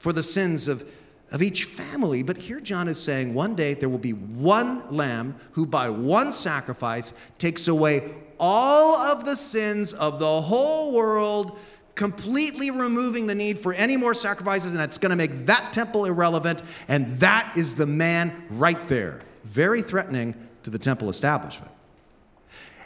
for 0.00 0.12
the 0.12 0.24
sins 0.24 0.66
of 0.66 0.82
of 1.30 1.42
each 1.42 1.64
family. 1.64 2.22
But 2.22 2.36
here 2.36 2.60
John 2.60 2.88
is 2.88 3.00
saying 3.00 3.34
one 3.34 3.54
day 3.54 3.74
there 3.74 3.88
will 3.88 3.98
be 3.98 4.12
one 4.12 4.82
lamb 4.94 5.36
who, 5.52 5.66
by 5.66 5.88
one 5.90 6.32
sacrifice, 6.32 7.12
takes 7.38 7.68
away 7.68 8.14
all 8.40 8.96
of 8.96 9.24
the 9.24 9.36
sins 9.36 9.92
of 9.92 10.18
the 10.18 10.40
whole 10.40 10.94
world, 10.94 11.58
completely 11.94 12.70
removing 12.70 13.26
the 13.26 13.34
need 13.34 13.58
for 13.58 13.74
any 13.74 13.96
more 13.96 14.14
sacrifices, 14.14 14.74
and 14.74 14.82
it's 14.82 14.98
going 14.98 15.10
to 15.10 15.16
make 15.16 15.46
that 15.46 15.72
temple 15.72 16.04
irrelevant. 16.04 16.62
And 16.86 17.08
that 17.18 17.52
is 17.56 17.74
the 17.74 17.86
man 17.86 18.44
right 18.50 18.80
there. 18.88 19.22
Very 19.44 19.82
threatening 19.82 20.34
to 20.62 20.70
the 20.70 20.78
temple 20.78 21.08
establishment. 21.08 21.72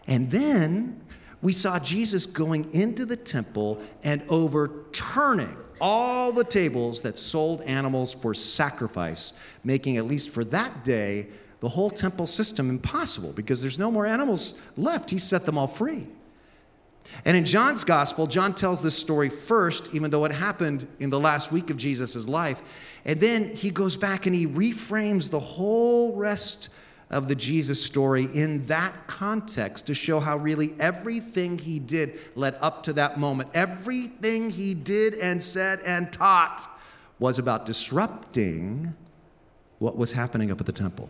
And 0.06 0.30
then 0.30 1.00
we 1.42 1.52
saw 1.52 1.78
Jesus 1.78 2.24
going 2.24 2.72
into 2.72 3.04
the 3.04 3.16
temple 3.16 3.82
and 4.02 4.24
overturning 4.28 5.56
all 5.80 6.32
the 6.32 6.44
tables 6.44 7.02
that 7.02 7.18
sold 7.18 7.60
animals 7.62 8.12
for 8.12 8.32
sacrifice, 8.32 9.34
making, 9.64 9.96
at 9.96 10.06
least 10.06 10.30
for 10.30 10.44
that 10.44 10.84
day, 10.84 11.26
the 11.58 11.68
whole 11.68 11.90
temple 11.90 12.26
system 12.26 12.70
impossible 12.70 13.32
because 13.32 13.60
there's 13.60 13.78
no 13.78 13.90
more 13.90 14.06
animals 14.06 14.54
left. 14.76 15.10
He 15.10 15.18
set 15.18 15.44
them 15.44 15.58
all 15.58 15.66
free. 15.66 16.06
And 17.24 17.36
in 17.36 17.44
John's 17.44 17.82
gospel, 17.82 18.28
John 18.28 18.54
tells 18.54 18.80
this 18.80 18.96
story 18.96 19.28
first, 19.28 19.92
even 19.92 20.12
though 20.12 20.24
it 20.24 20.32
happened 20.32 20.86
in 21.00 21.10
the 21.10 21.18
last 21.18 21.50
week 21.50 21.70
of 21.70 21.76
Jesus' 21.76 22.28
life. 22.28 23.00
And 23.04 23.20
then 23.20 23.48
he 23.48 23.70
goes 23.70 23.96
back 23.96 24.26
and 24.26 24.34
he 24.34 24.46
reframes 24.46 25.30
the 25.30 25.40
whole 25.40 26.16
rest 26.16 26.68
of 27.12 27.28
the 27.28 27.34
Jesus 27.34 27.82
story 27.82 28.24
in 28.34 28.66
that 28.66 28.92
context 29.06 29.86
to 29.86 29.94
show 29.94 30.18
how 30.18 30.36
really 30.36 30.74
everything 30.80 31.58
he 31.58 31.78
did 31.78 32.18
led 32.34 32.56
up 32.60 32.82
to 32.84 32.92
that 32.94 33.18
moment. 33.18 33.50
Everything 33.54 34.50
he 34.50 34.74
did 34.74 35.14
and 35.14 35.42
said 35.42 35.80
and 35.86 36.12
taught 36.12 36.66
was 37.18 37.38
about 37.38 37.66
disrupting 37.66 38.94
what 39.78 39.96
was 39.96 40.12
happening 40.12 40.50
up 40.50 40.60
at 40.60 40.66
the 40.66 40.72
temple. 40.72 41.08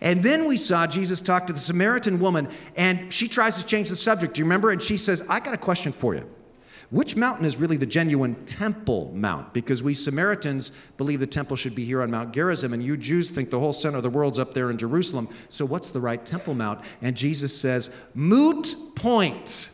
And 0.00 0.22
then 0.22 0.46
we 0.46 0.56
saw 0.56 0.86
Jesus 0.86 1.20
talk 1.20 1.46
to 1.48 1.52
the 1.52 1.58
Samaritan 1.58 2.20
woman, 2.20 2.48
and 2.76 3.12
she 3.12 3.28
tries 3.28 3.56
to 3.56 3.66
change 3.66 3.90
the 3.90 3.96
subject. 3.96 4.34
Do 4.34 4.38
you 4.38 4.44
remember? 4.44 4.70
And 4.70 4.80
she 4.80 4.96
says, 4.96 5.22
I 5.28 5.40
got 5.40 5.52
a 5.52 5.58
question 5.58 5.92
for 5.92 6.14
you. 6.14 6.26
Which 6.90 7.14
mountain 7.14 7.44
is 7.44 7.56
really 7.56 7.76
the 7.76 7.86
genuine 7.86 8.34
temple 8.46 9.12
mount? 9.14 9.54
Because 9.54 9.80
we 9.80 9.94
Samaritans 9.94 10.70
believe 10.96 11.20
the 11.20 11.26
temple 11.26 11.56
should 11.56 11.74
be 11.74 11.84
here 11.84 12.02
on 12.02 12.10
Mount 12.10 12.34
Gerizim, 12.34 12.72
and 12.72 12.82
you 12.82 12.96
Jews 12.96 13.30
think 13.30 13.50
the 13.50 13.60
whole 13.60 13.72
center 13.72 13.98
of 13.98 14.02
the 14.02 14.10
world's 14.10 14.40
up 14.40 14.54
there 14.54 14.70
in 14.70 14.76
Jerusalem. 14.76 15.28
So, 15.48 15.64
what's 15.64 15.90
the 15.90 16.00
right 16.00 16.24
temple 16.24 16.54
mount? 16.54 16.84
And 17.00 17.16
Jesus 17.16 17.56
says, 17.56 17.90
Moot 18.14 18.74
point. 18.96 19.70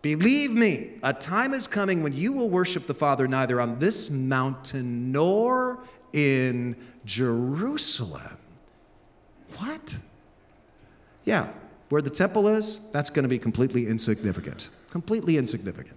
Believe 0.00 0.52
me, 0.52 0.98
a 1.02 1.12
time 1.12 1.54
is 1.54 1.66
coming 1.66 2.02
when 2.02 2.12
you 2.12 2.32
will 2.32 2.50
worship 2.50 2.86
the 2.86 2.94
Father 2.94 3.26
neither 3.28 3.60
on 3.60 3.78
this 3.78 4.10
mountain 4.10 5.12
nor 5.12 5.82
in 6.12 6.76
Jerusalem. 7.04 8.38
What? 9.56 9.98
Yeah, 11.24 11.52
where 11.92 12.02
the 12.02 12.10
temple 12.10 12.48
is, 12.48 12.80
that's 12.90 13.10
going 13.10 13.22
to 13.22 13.28
be 13.28 13.38
completely 13.38 13.86
insignificant 13.86 14.70
completely 14.92 15.38
insignificant. 15.38 15.96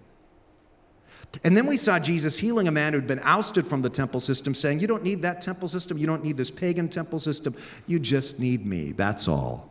And 1.43 1.55
then 1.55 1.65
we 1.65 1.75
saw 1.75 1.99
Jesus 1.99 2.37
healing 2.37 2.69
a 2.69 2.71
man 2.71 2.93
who'd 2.93 3.07
been 3.07 3.19
ousted 3.23 3.67
from 3.67 3.81
the 3.81 3.89
temple 3.89 4.21
system, 4.21 4.55
saying, 4.55 4.79
You 4.79 4.87
don't 4.87 5.03
need 5.03 5.21
that 5.23 5.41
temple 5.41 5.67
system. 5.67 5.97
You 5.97 6.07
don't 6.07 6.23
need 6.23 6.37
this 6.37 6.49
pagan 6.49 6.87
temple 6.87 7.19
system. 7.19 7.53
You 7.87 7.99
just 7.99 8.39
need 8.39 8.65
me. 8.65 8.93
That's 8.93 9.27
all. 9.27 9.69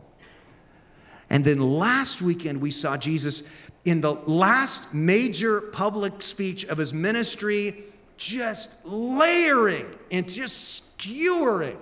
And 1.31 1.43
then 1.43 1.59
last 1.59 2.21
weekend, 2.21 2.61
we 2.61 2.69
saw 2.69 2.97
Jesus 2.97 3.49
in 3.83 3.99
the 3.99 4.13
last 4.13 4.93
major 4.93 5.61
public 5.61 6.21
speech 6.21 6.65
of 6.65 6.77
his 6.77 6.93
ministry, 6.93 7.83
just 8.17 8.75
layering 8.85 9.87
and 10.11 10.29
just 10.29 10.83
skewering 10.99 11.79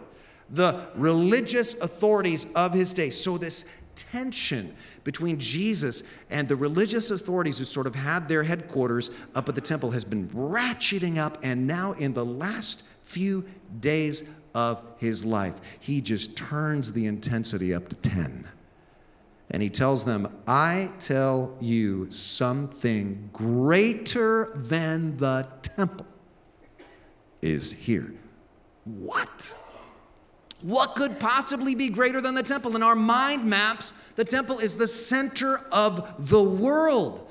the 0.50 0.80
religious 0.96 1.74
authorities 1.82 2.48
of 2.56 2.74
his 2.74 2.94
day. 2.94 3.10
So, 3.10 3.38
this 3.38 3.66
tension 3.96 4.76
between 5.04 5.40
Jesus 5.40 6.04
and 6.30 6.48
the 6.48 6.56
religious 6.56 7.12
authorities 7.12 7.58
who 7.58 7.64
sort 7.64 7.88
of 7.88 7.96
had 7.96 8.28
their 8.28 8.44
headquarters 8.44 9.12
up 9.36 9.50
at 9.50 9.56
the 9.56 9.62
temple 9.62 9.92
has 9.92 10.04
been 10.04 10.28
ratcheting 10.30 11.18
up, 11.18 11.38
and 11.44 11.68
now 11.68 11.94
in 11.94 12.14
the 12.14 12.26
last 12.26 12.84
few 13.02 13.46
days 13.80 14.24
of 14.56 14.84
his 14.98 15.26
life, 15.26 15.60
he 15.80 16.02
just 16.02 16.38
turns 16.38 16.94
the 16.94 17.06
intensity 17.06 17.74
up 17.74 17.90
to 17.90 17.96
10. 17.96 18.48
And 19.52 19.62
he 19.62 19.70
tells 19.70 20.04
them, 20.04 20.28
I 20.48 20.92
tell 21.00 21.56
you 21.60 22.10
something 22.10 23.30
greater 23.34 24.52
than 24.56 25.18
the 25.18 25.48
temple 25.62 26.08
is 27.42 27.72
here. 27.72 28.14
What? 28.86 29.58
What 30.64 30.96
could 30.96 31.20
possibly 31.20 31.76
be 31.76 31.90
greater 31.90 32.22
than 32.22 32.36
the 32.36 32.44
temple? 32.44 32.78
In 32.78 32.84
our 32.84 32.96
mind 32.96 33.44
maps, 33.44 33.92
the 34.16 34.24
temple 34.24 34.60
is 34.60 34.78
the 34.78 34.88
center 34.88 35.62
of 35.74 36.30
the 36.30 36.42
world. 36.42 37.30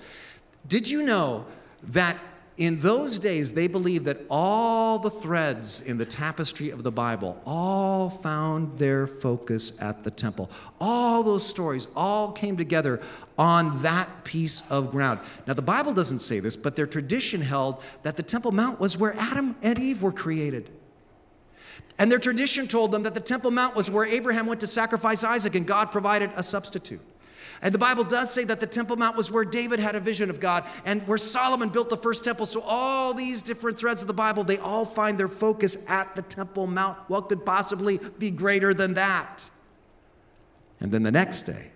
Did 0.68 0.88
you 0.88 1.02
know 1.02 1.46
that 1.84 2.18
in 2.58 2.78
those 2.80 3.18
days 3.18 3.52
they 3.52 3.68
believed 3.68 4.04
that 4.04 4.18
all 4.28 4.98
the 4.98 5.08
threads 5.08 5.80
in 5.80 5.96
the 5.96 6.04
tapestry 6.04 6.68
of 6.68 6.82
the 6.82 6.92
Bible 6.92 7.40
all 7.46 8.10
found 8.10 8.78
their 8.78 9.06
focus 9.06 9.80
at 9.80 10.04
the 10.04 10.10
temple? 10.10 10.50
All 10.78 11.22
those 11.22 11.46
stories 11.46 11.88
all 11.96 12.32
came 12.32 12.58
together 12.58 13.00
on 13.38 13.80
that 13.80 14.24
piece 14.24 14.62
of 14.70 14.90
ground. 14.90 15.20
Now, 15.46 15.54
the 15.54 15.62
Bible 15.62 15.94
doesn't 15.94 16.18
say 16.18 16.38
this, 16.38 16.54
but 16.54 16.76
their 16.76 16.86
tradition 16.86 17.40
held 17.40 17.82
that 18.02 18.18
the 18.18 18.22
Temple 18.22 18.52
Mount 18.52 18.78
was 18.78 18.98
where 18.98 19.14
Adam 19.16 19.56
and 19.62 19.78
Eve 19.78 20.02
were 20.02 20.12
created. 20.12 20.70
And 21.98 22.10
their 22.10 22.18
tradition 22.18 22.66
told 22.66 22.90
them 22.90 23.02
that 23.04 23.14
the 23.14 23.20
Temple 23.20 23.50
Mount 23.50 23.76
was 23.76 23.90
where 23.90 24.06
Abraham 24.06 24.46
went 24.46 24.60
to 24.60 24.66
sacrifice 24.66 25.22
Isaac 25.22 25.54
and 25.54 25.66
God 25.66 25.92
provided 25.92 26.30
a 26.36 26.42
substitute. 26.42 27.00
And 27.62 27.72
the 27.72 27.78
Bible 27.78 28.02
does 28.02 28.32
say 28.32 28.44
that 28.44 28.58
the 28.58 28.66
Temple 28.66 28.96
Mount 28.96 29.16
was 29.16 29.30
where 29.30 29.44
David 29.44 29.78
had 29.78 29.94
a 29.94 30.00
vision 30.00 30.30
of 30.30 30.40
God 30.40 30.64
and 30.84 31.06
where 31.06 31.16
Solomon 31.16 31.68
built 31.68 31.90
the 31.90 31.96
first 31.96 32.24
temple. 32.24 32.44
So, 32.44 32.60
all 32.66 33.14
these 33.14 33.40
different 33.40 33.78
threads 33.78 34.02
of 34.02 34.08
the 34.08 34.14
Bible, 34.14 34.42
they 34.42 34.58
all 34.58 34.84
find 34.84 35.16
their 35.16 35.28
focus 35.28 35.76
at 35.88 36.16
the 36.16 36.22
Temple 36.22 36.66
Mount. 36.66 36.98
What 37.06 37.28
could 37.28 37.46
possibly 37.46 38.00
be 38.18 38.32
greater 38.32 38.74
than 38.74 38.94
that? 38.94 39.48
And 40.80 40.90
then 40.90 41.04
the 41.04 41.12
next 41.12 41.42
day, 41.42 41.70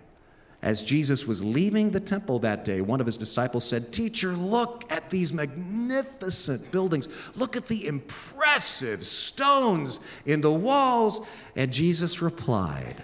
as 0.61 0.81
Jesus 0.81 1.27
was 1.27 1.43
leaving 1.43 1.91
the 1.91 1.99
temple 1.99 2.39
that 2.39 2.65
day, 2.65 2.81
one 2.81 2.99
of 2.99 3.05
his 3.05 3.17
disciples 3.17 3.67
said, 3.67 3.93
Teacher, 3.93 4.29
look 4.29 4.91
at 4.91 5.09
these 5.09 5.31
magnificent 5.31 6.71
buildings. 6.71 7.07
Look 7.35 7.55
at 7.55 7.67
the 7.67 7.85
impressive 7.85 9.05
stones 9.05 9.99
in 10.25 10.41
the 10.41 10.51
walls. 10.51 11.27
And 11.55 11.71
Jesus 11.71 12.21
replied, 12.23 13.03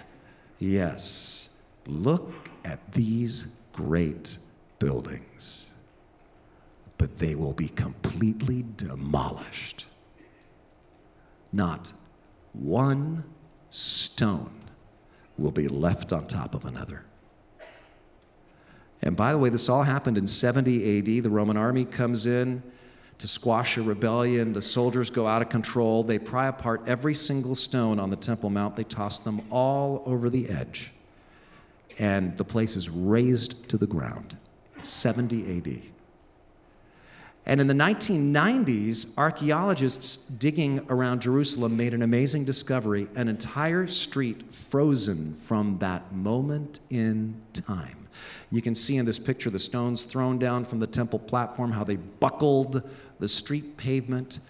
Yes, 0.58 1.50
look 1.86 2.50
at 2.64 2.92
these 2.92 3.46
great 3.72 4.38
buildings, 4.80 5.72
but 6.98 7.18
they 7.18 7.36
will 7.36 7.52
be 7.52 7.68
completely 7.68 8.64
demolished. 8.76 9.86
Not 11.52 11.92
one 12.52 13.22
stone 13.70 14.60
will 15.38 15.52
be 15.52 15.68
left 15.68 16.12
on 16.12 16.26
top 16.26 16.54
of 16.56 16.64
another. 16.64 17.04
And 19.04 19.16
by 19.16 19.32
the 19.32 19.38
way, 19.38 19.50
this 19.50 19.68
all 19.68 19.84
happened 19.84 20.18
in 20.18 20.26
70 20.26 20.98
AD. 20.98 21.22
The 21.22 21.30
Roman 21.30 21.56
army 21.56 21.84
comes 21.84 22.26
in 22.26 22.60
to 23.18 23.28
squash 23.28 23.76
a 23.76 23.82
rebellion. 23.82 24.52
The 24.52 24.62
soldiers 24.62 25.10
go 25.10 25.28
out 25.28 25.42
of 25.42 25.48
control. 25.48 26.02
They 26.02 26.18
pry 26.18 26.48
apart 26.48 26.82
every 26.88 27.14
single 27.14 27.54
stone 27.54 28.00
on 28.00 28.10
the 28.10 28.16
Temple 28.16 28.50
Mount, 28.50 28.74
they 28.74 28.82
toss 28.82 29.20
them 29.20 29.40
all 29.50 30.02
over 30.04 30.28
the 30.28 30.48
edge 30.48 30.90
and 31.98 32.36
the 32.36 32.44
place 32.44 32.76
is 32.76 32.90
razed 32.90 33.68
to 33.68 33.78
the 33.78 33.86
ground. 33.86 34.36
70 34.82 35.58
AD. 35.58 35.82
And 37.46 37.60
in 37.60 37.66
the 37.66 37.74
1990s, 37.74 39.16
archaeologists 39.18 40.16
digging 40.16 40.84
around 40.88 41.20
Jerusalem 41.20 41.76
made 41.76 41.92
an 41.92 42.02
amazing 42.02 42.44
discovery 42.44 43.08
an 43.16 43.28
entire 43.28 43.86
street 43.86 44.52
frozen 44.52 45.34
from 45.34 45.78
that 45.78 46.12
moment 46.12 46.80
in 46.90 47.40
time. 47.52 48.03
You 48.50 48.62
can 48.62 48.74
see 48.74 48.96
in 48.96 49.06
this 49.06 49.18
picture 49.18 49.50
the 49.50 49.58
stones 49.58 50.04
thrown 50.04 50.38
down 50.38 50.64
from 50.64 50.80
the 50.80 50.86
temple 50.86 51.18
platform, 51.18 51.72
how 51.72 51.84
they 51.84 51.96
buckled 51.96 52.88
the 53.18 53.28
street 53.28 53.76
pavement. 53.76 54.40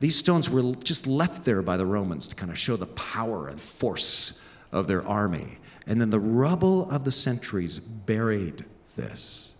These 0.00 0.16
stones 0.16 0.50
were 0.50 0.74
just 0.74 1.06
left 1.06 1.44
there 1.44 1.62
by 1.62 1.76
the 1.76 1.86
Romans 1.86 2.26
to 2.28 2.34
kind 2.34 2.50
of 2.50 2.58
show 2.58 2.76
the 2.76 2.86
power 2.86 3.48
and 3.48 3.60
force 3.60 4.40
of 4.72 4.86
their 4.86 5.06
army. 5.06 5.58
And 5.86 6.00
then 6.00 6.10
the 6.10 6.20
rubble 6.20 6.90
of 6.90 7.04
the 7.04 7.12
centuries 7.12 7.78
buried 7.78 8.64
this. 8.96 9.54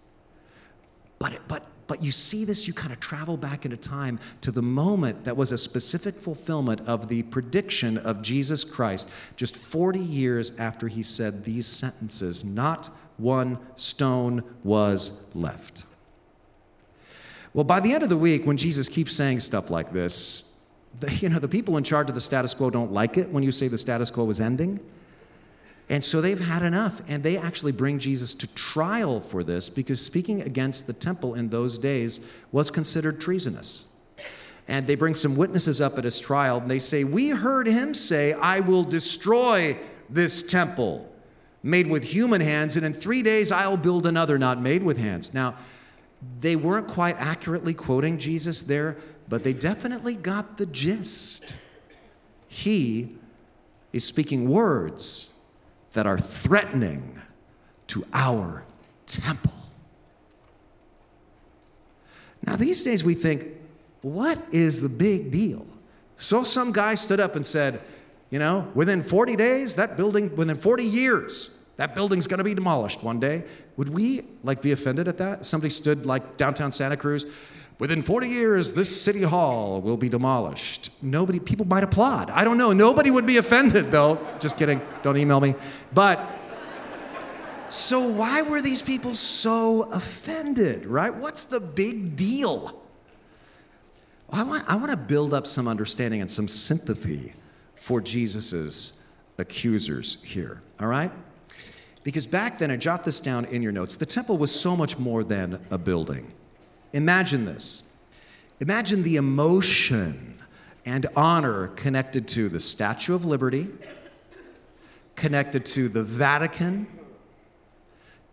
But, 1.18 1.40
but, 1.48 1.64
but 1.86 2.02
you 2.02 2.10
see 2.10 2.44
this, 2.44 2.66
you 2.66 2.74
kind 2.74 2.92
of 2.92 3.00
travel 3.00 3.36
back 3.36 3.64
into 3.64 3.76
time 3.76 4.18
to 4.40 4.50
the 4.50 4.62
moment 4.62 5.24
that 5.24 5.36
was 5.36 5.52
a 5.52 5.58
specific 5.58 6.16
fulfillment 6.16 6.80
of 6.82 7.08
the 7.08 7.22
prediction 7.24 7.98
of 7.98 8.22
Jesus 8.22 8.64
Christ 8.64 9.08
just 9.36 9.56
40 9.56 9.98
years 9.98 10.52
after 10.58 10.88
he 10.88 11.02
said 11.02 11.44
these 11.44 11.66
sentences 11.66 12.44
not 12.44 12.90
one 13.16 13.58
stone 13.76 14.42
was 14.62 15.26
left. 15.34 15.84
Well, 17.54 17.64
by 17.64 17.80
the 17.80 17.94
end 17.94 18.02
of 18.02 18.10
the 18.10 18.18
week, 18.18 18.46
when 18.46 18.58
Jesus 18.58 18.88
keeps 18.88 19.14
saying 19.14 19.40
stuff 19.40 19.70
like 19.70 19.90
this, 19.92 20.56
the, 21.00 21.12
you 21.14 21.28
know, 21.28 21.38
the 21.38 21.48
people 21.48 21.76
in 21.78 21.84
charge 21.84 22.08
of 22.08 22.14
the 22.14 22.20
status 22.20 22.52
quo 22.52 22.70
don't 22.70 22.92
like 22.92 23.16
it 23.16 23.30
when 23.30 23.42
you 23.42 23.52
say 23.52 23.68
the 23.68 23.78
status 23.78 24.10
quo 24.10 24.28
is 24.28 24.40
ending. 24.40 24.80
And 25.88 26.02
so 26.02 26.20
they've 26.20 26.40
had 26.40 26.62
enough, 26.64 27.00
and 27.08 27.22
they 27.22 27.36
actually 27.36 27.70
bring 27.72 27.98
Jesus 27.98 28.34
to 28.34 28.48
trial 28.48 29.20
for 29.20 29.44
this 29.44 29.70
because 29.70 30.04
speaking 30.04 30.42
against 30.42 30.86
the 30.88 30.92
temple 30.92 31.34
in 31.34 31.48
those 31.48 31.78
days 31.78 32.20
was 32.50 32.70
considered 32.70 33.20
treasonous. 33.20 33.86
And 34.66 34.88
they 34.88 34.96
bring 34.96 35.14
some 35.14 35.36
witnesses 35.36 35.80
up 35.80 35.96
at 35.96 36.02
his 36.02 36.18
trial, 36.18 36.58
and 36.58 36.68
they 36.68 36.80
say, 36.80 37.04
We 37.04 37.28
heard 37.28 37.68
him 37.68 37.94
say, 37.94 38.32
I 38.32 38.60
will 38.60 38.82
destroy 38.82 39.78
this 40.10 40.42
temple 40.42 41.12
made 41.62 41.86
with 41.86 42.02
human 42.02 42.40
hands, 42.40 42.76
and 42.76 42.84
in 42.84 42.92
three 42.92 43.22
days 43.22 43.52
I'll 43.52 43.76
build 43.76 44.06
another 44.06 44.38
not 44.38 44.60
made 44.60 44.82
with 44.82 44.98
hands. 44.98 45.32
Now, 45.32 45.56
they 46.40 46.56
weren't 46.56 46.88
quite 46.88 47.16
accurately 47.18 47.74
quoting 47.74 48.18
Jesus 48.18 48.62
there, 48.62 48.96
but 49.28 49.44
they 49.44 49.52
definitely 49.52 50.16
got 50.16 50.56
the 50.56 50.66
gist. 50.66 51.56
He 52.48 53.16
is 53.92 54.04
speaking 54.04 54.48
words 54.48 55.35
that 55.96 56.06
are 56.06 56.18
threatening 56.18 57.18
to 57.86 58.04
our 58.12 58.66
temple. 59.06 59.52
Now, 62.46 62.54
these 62.54 62.84
days 62.84 63.02
we 63.02 63.14
think, 63.14 63.46
what 64.02 64.38
is 64.52 64.82
the 64.82 64.90
big 64.90 65.30
deal? 65.30 65.66
So 66.16 66.44
some 66.44 66.70
guy 66.70 66.96
stood 66.96 67.18
up 67.18 67.34
and 67.34 67.46
said, 67.46 67.80
you 68.28 68.38
know, 68.38 68.70
within 68.74 69.02
40 69.02 69.36
days, 69.36 69.76
that 69.76 69.96
building, 69.96 70.36
within 70.36 70.54
40 70.54 70.84
years, 70.84 71.56
that 71.76 71.94
building's 71.94 72.26
gonna 72.26 72.44
be 72.44 72.52
demolished 72.52 73.02
one 73.02 73.18
day. 73.18 73.44
Would 73.78 73.88
we 73.88 74.20
like 74.42 74.60
be 74.60 74.72
offended 74.72 75.08
at 75.08 75.16
that? 75.16 75.46
Somebody 75.46 75.70
stood 75.70 76.04
like 76.04 76.36
downtown 76.36 76.72
Santa 76.72 76.98
Cruz, 76.98 77.24
Within 77.78 78.00
40 78.00 78.28
years, 78.28 78.72
this 78.72 79.02
city 79.02 79.22
hall 79.22 79.82
will 79.82 79.98
be 79.98 80.08
demolished. 80.08 80.90
Nobody, 81.02 81.38
people 81.38 81.66
might 81.66 81.84
applaud. 81.84 82.30
I 82.30 82.42
don't 82.42 82.56
know. 82.56 82.72
Nobody 82.72 83.10
would 83.10 83.26
be 83.26 83.36
offended, 83.36 83.90
though. 83.90 84.18
Just 84.40 84.56
kidding. 84.56 84.80
Don't 85.02 85.18
email 85.18 85.40
me. 85.40 85.54
But 85.92 86.18
so, 87.68 88.08
why 88.08 88.42
were 88.42 88.62
these 88.62 88.80
people 88.80 89.14
so 89.14 89.82
offended, 89.92 90.86
right? 90.86 91.14
What's 91.14 91.44
the 91.44 91.60
big 91.60 92.16
deal? 92.16 92.80
I 94.32 94.42
want, 94.42 94.64
I 94.68 94.76
want 94.76 94.90
to 94.90 94.96
build 94.96 95.34
up 95.34 95.46
some 95.46 95.68
understanding 95.68 96.20
and 96.20 96.30
some 96.30 96.48
sympathy 96.48 97.34
for 97.74 98.00
Jesus's 98.00 99.02
accusers 99.38 100.22
here, 100.24 100.62
all 100.80 100.88
right? 100.88 101.12
Because 102.04 102.26
back 102.26 102.58
then, 102.58 102.70
I 102.70 102.76
jot 102.76 103.04
this 103.04 103.20
down 103.20 103.44
in 103.46 103.62
your 103.62 103.72
notes, 103.72 103.96
the 103.96 104.06
temple 104.06 104.38
was 104.38 104.52
so 104.52 104.76
much 104.76 104.98
more 104.98 105.24
than 105.24 105.60
a 105.70 105.78
building. 105.78 106.32
Imagine 106.92 107.44
this. 107.44 107.82
Imagine 108.60 109.02
the 109.02 109.16
emotion 109.16 110.38
and 110.84 111.06
honor 111.16 111.68
connected 111.68 112.28
to 112.28 112.48
the 112.48 112.60
Statue 112.60 113.14
of 113.14 113.24
Liberty, 113.24 113.68
connected 115.14 115.66
to 115.66 115.88
the 115.88 116.02
Vatican, 116.02 116.86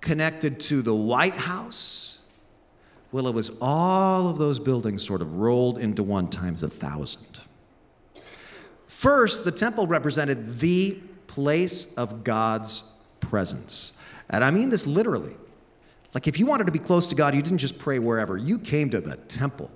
connected 0.02 0.60
to 0.60 0.82
the 0.82 0.96
White 0.96 1.36
House. 1.36 2.22
Well, 3.12 3.28
it 3.28 3.34
was 3.34 3.52
all 3.62 4.30
of 4.30 4.38
those 4.38 4.60
buildings 4.60 5.04
sort 5.06 5.22
of 5.22 5.36
rolled 5.36 5.78
into 5.78 6.04
one 6.04 6.30
times 6.30 6.64
a 6.64 6.68
thousand. 6.68 7.42
First, 8.88 9.44
the 9.44 9.52
temple 9.52 9.86
represented 9.88 10.60
the 10.60 11.00
place 11.28 11.94
of 11.96 12.24
God's 12.24 12.86
presence. 13.20 13.94
And 14.30 14.44
I 14.44 14.52
mean 14.52 14.70
this 14.70 14.88
literally. 14.88 15.36
Like 16.14 16.28
if 16.28 16.40
you 16.40 16.46
wanted 16.46 16.68
to 16.68 16.74
be 16.74 16.80
close 16.80 17.08
to 17.08 17.16
God, 17.16 17.34
you 17.36 17.42
didn't 17.42 17.58
just 17.58 17.80
pray 17.80 18.00
wherever, 18.00 18.38
you 18.38 18.60
came 18.60 18.90
to 18.92 19.02
the 19.02 19.16
temple, 19.16 19.72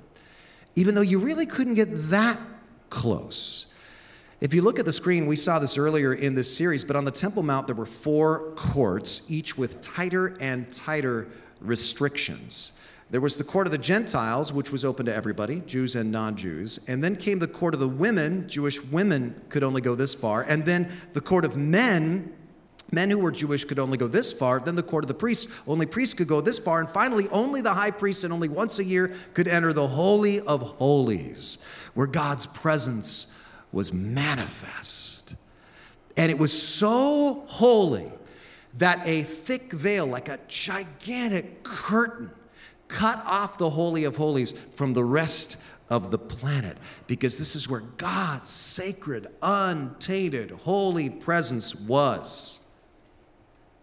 even 0.76 0.95
though 0.95 1.02
you 1.02 1.19
really 1.19 1.45
couldn't 1.45 1.73
get 1.76 1.88
that 2.10 2.39
close. 2.89 3.67
If 4.39 4.54
you 4.54 4.62
look 4.62 4.78
at 4.78 4.86
the 4.86 4.93
screen, 4.93 5.26
we 5.26 5.36
saw 5.36 5.58
this 5.58 5.80
earlier 5.80 6.13
in 6.13 6.36
this 6.36 6.56
series, 6.56 6.84
but 6.84 6.95
on 6.95 7.06
the 7.06 7.12
Temple 7.12 7.41
Mount, 7.41 7.65
there 7.65 7.76
were 7.76 7.88
four 7.88 8.52
courts, 8.56 9.32
each 9.32 9.58
with 9.58 9.82
tighter 9.82 10.38
and 10.39 10.71
tighter 10.71 11.28
restrictions. 11.60 12.73
There 13.10 13.21
was 13.21 13.38
the 13.38 13.43
court 13.43 13.65
of 13.65 13.71
the 13.71 13.80
Gentiles, 13.80 14.54
which 14.54 14.71
was 14.71 14.86
open 14.86 15.08
to 15.08 15.15
everybody, 15.15 15.62
Jews 15.62 15.95
and 15.95 16.12
non 16.12 16.36
Jews. 16.36 16.80
And 16.88 17.04
then 17.04 17.15
came 17.15 17.39
the 17.39 17.47
court 17.47 17.73
of 17.73 17.80
the 17.80 17.88
women. 17.88 18.47
Jewish 18.47 18.84
women 18.84 19.41
could 19.50 19.63
only 19.63 19.82
go 19.82 19.95
this 19.95 20.13
far. 20.13 20.43
And 20.43 20.65
then 20.65 20.91
the 21.13 21.21
court 21.21 21.45
of 21.45 21.58
men, 21.58 22.36
Men 22.91 23.10
who 23.10 23.19
were 23.19 23.32
Jewish 23.32 23.65
could 23.65 23.80
only 23.80 23.97
go 23.97 24.08
this 24.08 24.32
far. 24.32 24.60
Then 24.60 24.76
the 24.76 24.84
court 24.84 25.04
of 25.04 25.08
the 25.08 25.13
priests, 25.13 25.52
only 25.67 25.86
priests 25.86 26.13
could 26.13 26.28
go 26.28 26.39
this 26.39 26.60
far. 26.60 26.80
And 26.80 26.89
finally, 26.89 27.28
only 27.30 27.62
the 27.62 27.73
high 27.73 27.91
priest 27.91 28.23
and 28.23 28.32
only 28.32 28.47
once 28.47 28.80
a 28.80 28.84
year 28.84 29.13
could 29.34 29.47
enter 29.47 29.73
the 29.73 29.88
Holy 29.88 30.39
of 30.41 30.62
Holies, 30.62 31.58
where 31.93 32.08
God's 32.08 32.45
presence 32.45 33.28
was 33.71 33.91
manifest. 33.91 35.36
And 36.15 36.32
it 36.32 36.39
was 36.39 36.52
so 36.52 37.43
holy 37.47 38.12
that 38.76 39.06
a 39.06 39.23
thick 39.23 39.73
veil, 39.73 40.08
like 40.08 40.30
a 40.30 40.39
gigantic 40.47 41.63
curtain, 41.63 42.32
cut 42.88 43.21
off 43.26 43.58
the 43.58 43.69
Holy 43.69 44.06
of 44.06 44.15
Holies 44.15 44.54
from 44.76 44.93
the 44.93 45.04
rest 45.04 45.58
of 45.89 46.12
the 46.12 46.17
planet 46.17 46.78
because 47.06 47.38
this 47.38 47.56
is 47.56 47.69
where 47.69 47.82
God's 47.97 48.50
sacred, 48.50 49.28
untainted, 49.41 50.52
holy 50.52 51.10
presence 51.10 51.76
was. 51.76 52.60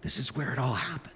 This 0.04 0.18
is 0.18 0.36
where 0.36 0.52
it 0.52 0.58
all 0.58 0.74
happened. 0.74 1.14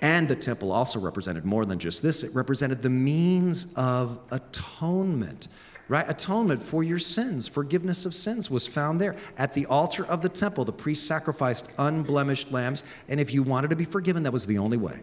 And 0.00 0.28
the 0.28 0.36
temple 0.36 0.72
also 0.72 1.00
represented 1.00 1.44
more 1.44 1.66
than 1.66 1.80
just 1.80 2.02
this, 2.02 2.22
it 2.22 2.34
represented 2.34 2.80
the 2.80 2.88
means 2.88 3.74
of 3.74 4.18
atonement. 4.30 5.48
Right? 5.88 6.04
Atonement 6.06 6.60
for 6.60 6.82
your 6.82 6.98
sins, 6.98 7.48
forgiveness 7.48 8.04
of 8.04 8.14
sins 8.14 8.50
was 8.50 8.66
found 8.66 9.00
there. 9.00 9.16
At 9.38 9.54
the 9.54 9.64
altar 9.66 10.06
of 10.06 10.20
the 10.20 10.28
temple, 10.28 10.64
the 10.66 10.72
priest 10.72 11.06
sacrificed 11.06 11.70
unblemished 11.78 12.52
lambs, 12.52 12.84
and 13.08 13.18
if 13.18 13.32
you 13.32 13.42
wanted 13.42 13.70
to 13.70 13.76
be 13.76 13.86
forgiven, 13.86 14.22
that 14.24 14.32
was 14.32 14.44
the 14.44 14.58
only 14.58 14.76
way. 14.76 15.00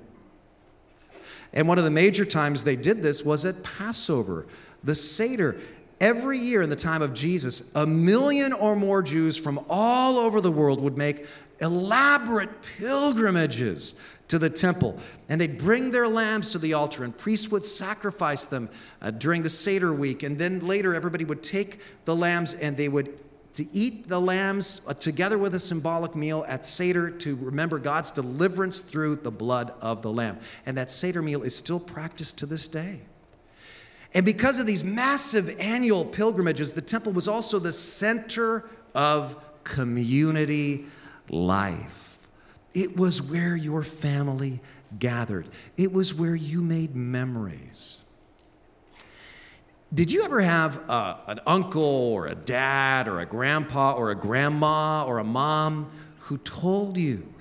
And 1.54 1.68
one 1.68 1.80
of 1.80 1.86
the 1.86 1.92
major 1.92 2.24
times 2.24 2.64
they 2.64 2.76
did 2.76 3.02
this 3.02 3.26
was 3.26 3.46
at 3.46 3.64
Passover, 3.64 4.46
the 4.84 4.96
Seder. 4.96 5.58
Every 6.02 6.38
year 6.38 6.62
in 6.62 6.70
the 6.70 6.76
time 6.76 7.02
of 7.02 7.14
Jesus, 7.14 7.72
a 7.74 7.88
million 7.88 8.52
or 8.54 8.76
more 8.76 9.02
Jews 9.02 9.38
from 9.38 9.66
all 9.70 10.18
over 10.18 10.42
the 10.42 10.52
world 10.52 10.82
would 10.82 10.98
make 10.98 11.26
elaborate 11.62 12.62
pilgrimages 12.78 13.96
to 14.28 14.40
the 14.40 14.50
temple. 14.50 15.00
And 15.30 15.40
they'd 15.40 15.58
bring 15.58 15.92
their 15.92 16.08
lambs 16.08 16.52
to 16.52 16.60
the 16.60 16.74
altar, 16.74 17.04
and 17.04 17.16
priests 17.16 17.50
would 17.52 17.66
sacrifice 17.66 18.46
them 18.46 18.70
uh, 19.02 19.12
during 19.12 19.44
the 19.44 19.50
Seder 19.50 19.94
week. 19.94 20.24
And 20.24 20.38
then 20.38 20.60
later, 20.66 20.94
everybody 20.96 21.26
would 21.26 21.44
take 21.44 21.80
the 22.06 22.16
lambs 22.16 22.54
and 22.54 22.76
they 22.76 22.90
would 22.90 23.20
to 23.56 23.66
eat 23.72 24.10
the 24.10 24.20
lambs 24.20 24.82
uh, 24.86 24.94
together 24.94 25.38
with 25.38 25.56
a 25.56 25.60
symbolic 25.60 26.14
meal 26.14 26.44
at 26.48 26.66
Seder 26.66 27.10
to 27.10 27.38
remember 27.38 27.80
God's 27.80 28.12
deliverance 28.12 28.82
through 28.82 29.16
the 29.18 29.32
blood 29.32 29.74
of 29.80 30.02
the 30.02 30.12
lamb. 30.12 30.40
And 30.66 30.78
that 30.78 30.92
Seder 30.92 31.22
meal 31.22 31.42
is 31.42 31.56
still 31.56 31.80
practiced 31.80 32.38
to 32.40 32.46
this 32.46 32.68
day. 32.68 33.00
And 34.14 34.26
because 34.26 34.60
of 34.60 34.66
these 34.66 34.84
massive 34.84 35.58
annual 35.58 36.04
pilgrimages, 36.04 36.74
the 36.74 36.82
temple 36.82 37.14
was 37.14 37.30
also 37.30 37.58
the 37.60 37.72
center 37.72 38.70
of 38.94 39.36
community 39.64 40.86
life. 41.30 42.28
It 42.74 42.98
was 42.98 43.22
where 43.22 43.56
your 43.56 43.84
family 43.84 44.62
gathered, 45.00 45.50
it 45.78 45.92
was 45.92 46.14
where 46.14 46.36
you 46.36 46.62
made 46.62 46.96
memories. 46.96 48.02
Did 49.94 50.12
you 50.12 50.26
ever 50.26 50.42
have 50.42 50.78
a, 50.90 51.20
an 51.28 51.40
uncle 51.48 51.84
or 51.84 52.28
a 52.28 52.36
dad 52.36 53.08
or 53.08 53.20
a 53.20 53.26
grandpa 53.26 53.94
or 53.94 54.12
a 54.12 54.16
grandma 54.16 55.06
or 55.06 55.20
a 55.20 55.24
mom 55.24 55.90
who 56.20 56.38
told 56.40 56.98
you 56.98 57.34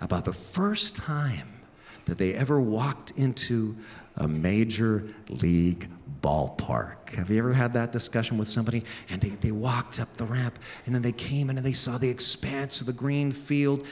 about 0.00 0.24
the 0.24 0.32
first 0.32 0.96
time 0.96 1.60
that 2.06 2.18
they 2.18 2.34
ever 2.34 2.60
walked 2.60 3.12
into 3.12 3.76
a 4.16 4.26
major 4.26 5.04
league 5.28 5.88
ballpark. 6.22 7.10
Have 7.16 7.30
you 7.30 7.38
ever 7.38 7.52
had 7.52 7.74
that 7.74 7.92
discussion 7.92 8.38
with 8.38 8.48
somebody? 8.48 8.84
And 9.10 9.20
they, 9.20 9.30
they 9.30 9.52
walked 9.52 10.00
up 10.00 10.16
the 10.16 10.24
ramp 10.24 10.58
and 10.86 10.94
then 10.94 11.02
they 11.02 11.12
came 11.12 11.50
in 11.50 11.56
and 11.56 11.66
they 11.66 11.72
saw 11.72 11.98
the 11.98 12.08
expanse 12.08 12.80
of 12.80 12.86
the 12.86 12.92
green 12.92 13.32
field 13.32 13.86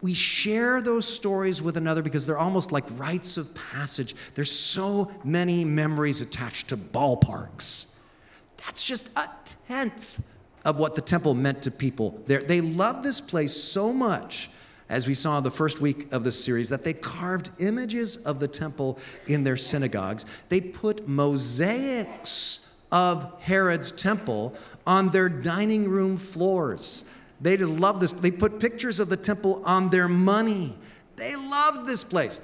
we 0.00 0.14
share 0.14 0.80
those 0.80 1.06
stories 1.06 1.60
with 1.60 1.76
another 1.76 2.02
because 2.02 2.26
they're 2.26 2.38
almost 2.38 2.72
like 2.72 2.84
rites 2.98 3.36
of 3.36 3.52
passage. 3.54 4.14
There's 4.34 4.50
so 4.50 5.10
many 5.24 5.64
memories 5.64 6.20
attached 6.20 6.68
to 6.68 6.76
ballparks. 6.76 7.94
That's 8.58 8.84
just 8.84 9.10
a 9.16 9.28
tenth 9.66 10.22
of 10.64 10.78
what 10.78 10.94
the 10.94 11.00
temple 11.00 11.34
meant 11.34 11.62
to 11.62 11.70
people 11.70 12.22
there. 12.26 12.42
They 12.42 12.60
loved 12.60 13.04
this 13.04 13.20
place 13.20 13.54
so 13.54 13.92
much, 13.92 14.50
as 14.88 15.06
we 15.06 15.14
saw 15.14 15.40
the 15.40 15.50
first 15.50 15.80
week 15.80 16.12
of 16.12 16.24
this 16.24 16.42
series, 16.42 16.68
that 16.70 16.84
they 16.84 16.94
carved 16.94 17.50
images 17.60 18.16
of 18.18 18.40
the 18.40 18.48
temple 18.48 18.98
in 19.26 19.44
their 19.44 19.56
synagogues. 19.56 20.24
They 20.48 20.60
put 20.60 21.06
mosaics 21.06 22.74
of 22.90 23.40
Herod's 23.42 23.92
temple 23.92 24.54
on 24.86 25.10
their 25.10 25.28
dining 25.28 25.88
room 25.88 26.16
floors. 26.16 27.04
They 27.40 27.56
loved 27.56 28.00
this. 28.00 28.12
They 28.12 28.30
put 28.30 28.58
pictures 28.58 28.98
of 28.98 29.10
the 29.10 29.16
temple 29.16 29.62
on 29.64 29.90
their 29.90 30.08
money. 30.08 30.76
They 31.16 31.34
loved 31.36 31.86
this 31.86 32.02
place. 32.02 32.40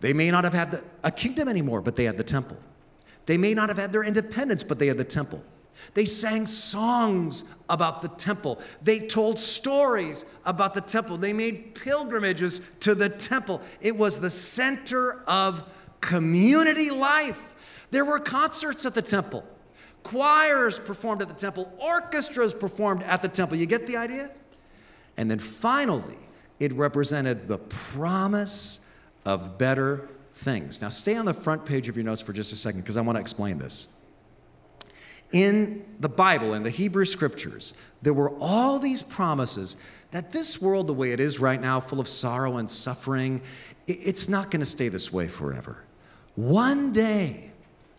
They 0.00 0.12
may 0.12 0.30
not 0.30 0.44
have 0.44 0.54
had 0.54 0.70
the, 0.72 0.84
a 1.04 1.10
kingdom 1.10 1.48
anymore, 1.48 1.82
but 1.82 1.94
they 1.94 2.04
had 2.04 2.16
the 2.16 2.24
temple. 2.24 2.56
They 3.26 3.36
may 3.36 3.54
not 3.54 3.68
have 3.68 3.78
had 3.78 3.92
their 3.92 4.02
independence, 4.02 4.62
but 4.64 4.78
they 4.78 4.88
had 4.88 4.98
the 4.98 5.04
temple. 5.04 5.44
They 5.94 6.04
sang 6.04 6.46
songs 6.46 7.44
about 7.68 8.02
the 8.02 8.08
temple. 8.08 8.60
They 8.82 9.00
told 9.00 9.38
stories 9.38 10.24
about 10.44 10.74
the 10.74 10.80
temple. 10.80 11.16
They 11.16 11.32
made 11.32 11.74
pilgrimages 11.74 12.60
to 12.80 12.94
the 12.94 13.08
temple. 13.08 13.60
It 13.80 13.96
was 13.96 14.20
the 14.20 14.30
center 14.30 15.22
of 15.26 15.70
community 16.00 16.90
life. 16.90 17.86
There 17.90 18.04
were 18.04 18.18
concerts 18.18 18.86
at 18.86 18.94
the 18.94 19.02
temple. 19.02 19.44
Choirs 20.02 20.78
performed 20.78 21.22
at 21.22 21.28
the 21.28 21.34
temple, 21.34 21.72
orchestras 21.78 22.54
performed 22.54 23.02
at 23.04 23.22
the 23.22 23.28
temple. 23.28 23.56
You 23.56 23.66
get 23.66 23.86
the 23.86 23.96
idea? 23.96 24.30
And 25.16 25.30
then 25.30 25.38
finally, 25.38 26.16
it 26.58 26.72
represented 26.72 27.48
the 27.48 27.58
promise 27.58 28.80
of 29.24 29.58
better 29.58 30.08
things. 30.32 30.80
Now, 30.80 30.88
stay 30.88 31.16
on 31.16 31.26
the 31.26 31.34
front 31.34 31.66
page 31.66 31.88
of 31.88 31.96
your 31.96 32.04
notes 32.04 32.22
for 32.22 32.32
just 32.32 32.52
a 32.52 32.56
second 32.56 32.80
because 32.80 32.96
I 32.96 33.02
want 33.02 33.16
to 33.16 33.20
explain 33.20 33.58
this. 33.58 33.88
In 35.32 35.84
the 36.00 36.08
Bible, 36.08 36.54
in 36.54 36.62
the 36.62 36.70
Hebrew 36.70 37.04
scriptures, 37.04 37.74
there 38.02 38.12
were 38.12 38.34
all 38.40 38.78
these 38.78 39.02
promises 39.02 39.76
that 40.10 40.30
this 40.30 40.60
world, 40.60 40.86
the 40.86 40.92
way 40.92 41.12
it 41.12 41.20
is 41.20 41.40
right 41.40 41.60
now, 41.60 41.80
full 41.80 42.00
of 42.00 42.08
sorrow 42.08 42.58
and 42.58 42.70
suffering, 42.70 43.40
it's 43.86 44.28
not 44.28 44.50
going 44.50 44.60
to 44.60 44.66
stay 44.66 44.88
this 44.88 45.12
way 45.12 45.26
forever. 45.26 45.84
One 46.34 46.92
day, 46.92 47.50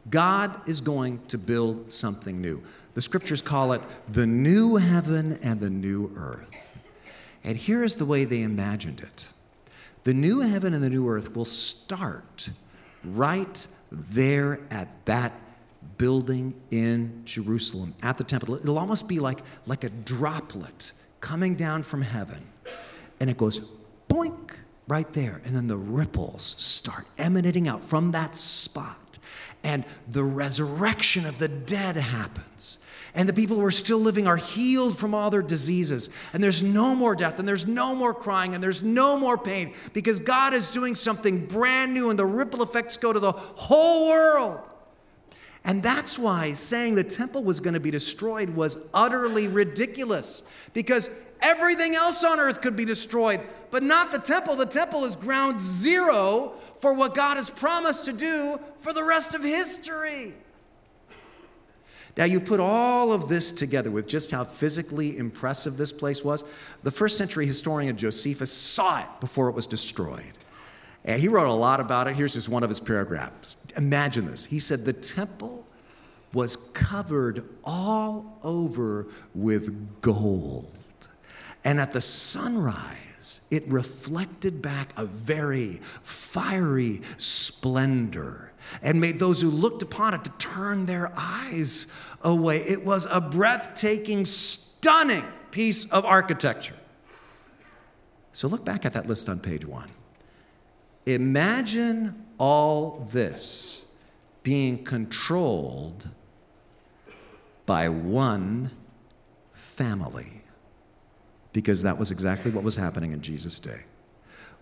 God 0.09 0.67
is 0.67 0.81
going 0.81 1.21
to 1.27 1.37
build 1.37 1.91
something 1.91 2.39
new. 2.39 2.61
The 2.93 3.01
scriptures 3.01 3.41
call 3.41 3.73
it 3.73 3.81
the 4.11 4.27
new 4.27 4.75
heaven 4.75 5.39
and 5.41 5.59
the 5.59 5.69
new 5.69 6.11
earth. 6.15 6.51
And 7.43 7.57
here 7.57 7.83
is 7.83 7.95
the 7.95 8.05
way 8.05 8.25
they 8.25 8.41
imagined 8.41 9.01
it 9.01 9.27
the 10.03 10.13
new 10.13 10.41
heaven 10.41 10.73
and 10.73 10.83
the 10.83 10.89
new 10.89 11.07
earth 11.07 11.35
will 11.35 11.45
start 11.45 12.49
right 13.03 13.67
there 13.91 14.59
at 14.69 15.05
that 15.05 15.31
building 15.97 16.53
in 16.71 17.21
Jerusalem, 17.25 17.93
at 18.01 18.17
the 18.17 18.23
temple. 18.23 18.55
It'll 18.55 18.79
almost 18.79 19.07
be 19.07 19.19
like, 19.19 19.39
like 19.65 19.83
a 19.83 19.89
droplet 19.89 20.93
coming 21.21 21.55
down 21.55 21.83
from 21.83 22.01
heaven. 22.01 22.45
And 23.19 23.29
it 23.29 23.37
goes 23.37 23.61
boink 24.09 24.57
right 24.87 25.11
there. 25.13 25.41
And 25.45 25.55
then 25.55 25.67
the 25.67 25.77
ripples 25.77 26.55
start 26.57 27.05
emanating 27.17 27.67
out 27.67 27.81
from 27.81 28.11
that 28.11 28.35
spot 28.35 28.97
and 29.63 29.85
the 30.09 30.23
resurrection 30.23 31.25
of 31.25 31.39
the 31.39 31.47
dead 31.47 31.95
happens. 31.95 32.79
And 33.15 33.29
the 33.29 33.33
people 33.33 33.57
who 33.57 33.65
are 33.65 33.71
still 33.71 33.99
living 33.99 34.27
are 34.27 34.37
healed 34.37 34.97
from 34.97 35.13
all 35.13 35.29
their 35.29 35.43
diseases. 35.43 36.09
And 36.33 36.43
there's 36.43 36.63
no 36.63 36.95
more 36.95 37.15
death, 37.15 37.39
and 37.39 37.47
there's 37.47 37.67
no 37.67 37.95
more 37.95 38.13
crying, 38.13 38.55
and 38.55 38.63
there's 38.63 38.81
no 38.81 39.17
more 39.17 39.37
pain 39.37 39.73
because 39.93 40.19
God 40.19 40.53
is 40.53 40.71
doing 40.71 40.95
something 40.95 41.45
brand 41.45 41.93
new, 41.93 42.09
and 42.09 42.17
the 42.17 42.25
ripple 42.25 42.63
effects 42.63 42.97
go 42.97 43.13
to 43.13 43.19
the 43.19 43.31
whole 43.31 44.09
world. 44.09 44.69
And 45.65 45.81
that's 45.81 46.19
why 46.19 46.53
saying 46.53 46.95
the 46.95 47.03
temple 47.03 47.43
was 47.43 47.59
going 47.59 47.73
to 47.73 47.79
be 47.79 47.91
destroyed 47.91 48.49
was 48.49 48.77
utterly 48.93 49.47
ridiculous 49.47 50.43
because 50.73 51.09
everything 51.41 51.95
else 51.95 52.23
on 52.23 52.39
earth 52.39 52.61
could 52.61 52.75
be 52.75 52.85
destroyed, 52.85 53.39
but 53.71 53.81
not 53.81 54.11
the 54.11 54.19
temple. 54.19 54.55
The 54.55 54.65
temple 54.65 55.05
is 55.05 55.15
ground 55.15 55.61
zero 55.61 56.53
for 56.79 56.93
what 56.93 57.15
God 57.15 57.37
has 57.37 57.49
promised 57.49 58.05
to 58.05 58.13
do 58.13 58.57
for 58.79 58.91
the 58.91 59.03
rest 59.03 59.33
of 59.33 59.43
history. 59.43 60.33
Now, 62.15 62.25
you 62.25 62.39
put 62.39 62.59
all 62.59 63.11
of 63.11 63.27
this 63.27 63.51
together 63.51 63.89
with 63.89 64.07
just 64.07 64.29
how 64.31 64.43
physically 64.43 65.17
impressive 65.17 65.77
this 65.77 65.91
place 65.91 66.23
was. 66.23 66.43
The 66.83 66.91
first 66.91 67.17
century 67.17 67.47
historian 67.47 67.97
Josephus 67.97 68.51
saw 68.51 69.01
it 69.01 69.09
before 69.19 69.49
it 69.49 69.55
was 69.55 69.65
destroyed. 69.65 70.33
And 71.05 71.19
he 71.19 71.27
wrote 71.27 71.49
a 71.49 71.53
lot 71.53 71.79
about 71.79 72.07
it. 72.07 72.15
Here's 72.15 72.33
just 72.33 72.49
one 72.49 72.63
of 72.63 72.69
his 72.69 72.79
paragraphs. 72.79 73.57
Imagine 73.75 74.25
this. 74.25 74.45
He 74.45 74.59
said, 74.59 74.85
The 74.85 74.93
temple 74.93 75.67
was 76.33 76.55
covered 76.55 77.43
all 77.63 78.39
over 78.43 79.07
with 79.35 80.01
gold. 80.01 80.73
And 81.65 81.79
at 81.79 81.91
the 81.91 82.01
sunrise, 82.01 83.41
it 83.51 83.67
reflected 83.67 84.61
back 84.61 84.97
a 84.97 85.05
very 85.05 85.79
fiery 85.81 87.01
splendor 87.17 88.51
and 88.81 88.99
made 88.99 89.19
those 89.19 89.41
who 89.41 89.49
looked 89.49 89.81
upon 89.81 90.13
it 90.13 90.23
to 90.23 90.29
turn 90.31 90.85
their 90.85 91.11
eyes 91.15 91.87
away. 92.21 92.57
It 92.57 92.83
was 92.83 93.07
a 93.09 93.21
breathtaking, 93.21 94.25
stunning 94.25 95.25
piece 95.51 95.85
of 95.91 96.05
architecture. 96.05 96.75
So 98.31 98.47
look 98.47 98.65
back 98.65 98.85
at 98.85 98.93
that 98.93 99.05
list 99.05 99.29
on 99.29 99.39
page 99.39 99.65
one. 99.65 99.89
Imagine 101.05 102.25
all 102.37 103.07
this 103.11 103.85
being 104.41 104.83
controlled 104.83 106.09
by 107.65 107.89
one 107.89 108.71
family. 109.53 110.41
Because 111.53 111.83
that 111.83 111.97
was 111.97 112.11
exactly 112.11 112.51
what 112.51 112.63
was 112.63 112.75
happening 112.75 113.11
in 113.11 113.21
Jesus' 113.21 113.59
day. 113.59 113.83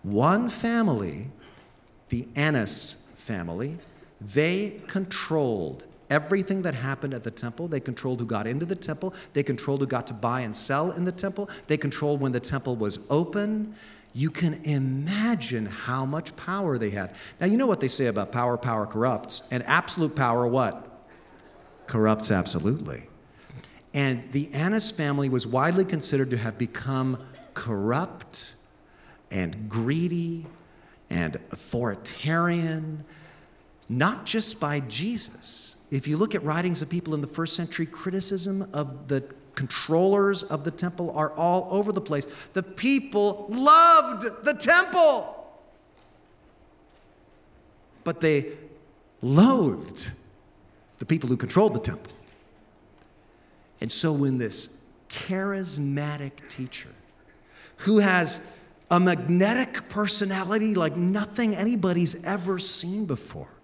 One 0.02 0.48
family, 0.48 1.28
the 2.10 2.28
Annas 2.36 3.08
family, 3.14 3.78
they 4.20 4.80
controlled 4.86 5.86
everything 6.10 6.62
that 6.62 6.74
happened 6.74 7.14
at 7.14 7.24
the 7.24 7.30
temple. 7.30 7.66
They 7.68 7.80
controlled 7.80 8.20
who 8.20 8.26
got 8.26 8.46
into 8.46 8.66
the 8.66 8.76
temple. 8.76 9.14
They 9.32 9.42
controlled 9.42 9.80
who 9.80 9.86
got 9.86 10.06
to 10.08 10.14
buy 10.14 10.42
and 10.42 10.54
sell 10.54 10.92
in 10.92 11.04
the 11.04 11.12
temple. 11.12 11.48
They 11.66 11.78
controlled 11.78 12.20
when 12.20 12.32
the 12.32 12.40
temple 12.40 12.76
was 12.76 12.98
open. 13.08 13.74
You 14.14 14.30
can 14.30 14.60
imagine 14.64 15.66
how 15.66 16.04
much 16.04 16.36
power 16.36 16.76
they 16.76 16.90
had. 16.90 17.14
Now, 17.40 17.46
you 17.46 17.56
know 17.56 17.66
what 17.66 17.80
they 17.80 17.88
say 17.88 18.06
about 18.06 18.30
power, 18.30 18.58
power 18.58 18.86
corrupts, 18.86 19.42
and 19.50 19.62
absolute 19.64 20.14
power, 20.14 20.46
what? 20.46 20.88
Corrupts 21.86 22.30
absolutely. 22.30 23.08
And 23.94 24.30
the 24.32 24.52
Annas 24.52 24.90
family 24.90 25.28
was 25.28 25.46
widely 25.46 25.84
considered 25.84 26.30
to 26.30 26.36
have 26.36 26.58
become 26.58 27.18
corrupt 27.54 28.54
and 29.30 29.68
greedy 29.68 30.46
and 31.10 31.36
authoritarian, 31.50 33.04
not 33.88 34.24
just 34.24 34.60
by 34.60 34.80
Jesus. 34.80 35.76
If 35.90 36.08
you 36.08 36.16
look 36.16 36.34
at 36.34 36.42
writings 36.42 36.80
of 36.80 36.88
people 36.88 37.14
in 37.14 37.20
the 37.20 37.26
first 37.26 37.54
century, 37.54 37.86
criticism 37.86 38.68
of 38.72 39.08
the 39.08 39.24
controllers 39.54 40.42
of 40.42 40.64
the 40.64 40.70
temple 40.70 41.16
are 41.16 41.32
all 41.32 41.68
over 41.70 41.92
the 41.92 42.00
place. 42.00 42.26
The 42.52 42.62
people 42.62 43.46
loved 43.48 44.44
the 44.44 44.54
temple, 44.54 45.46
but 48.04 48.20
they 48.20 48.52
loathed 49.20 50.10
the 50.98 51.06
people 51.06 51.28
who 51.28 51.36
controlled 51.36 51.74
the 51.74 51.80
temple. 51.80 52.12
And 53.80 53.90
so 53.90 54.12
when 54.12 54.38
this 54.38 54.80
charismatic 55.08 56.48
teacher 56.48 56.90
who 57.78 57.98
has 57.98 58.40
a 58.90 59.00
magnetic 59.00 59.88
personality 59.88 60.74
like 60.74 60.96
nothing 60.96 61.54
anybody's 61.56 62.24
ever 62.24 62.58
seen 62.58 63.06
before 63.06 63.54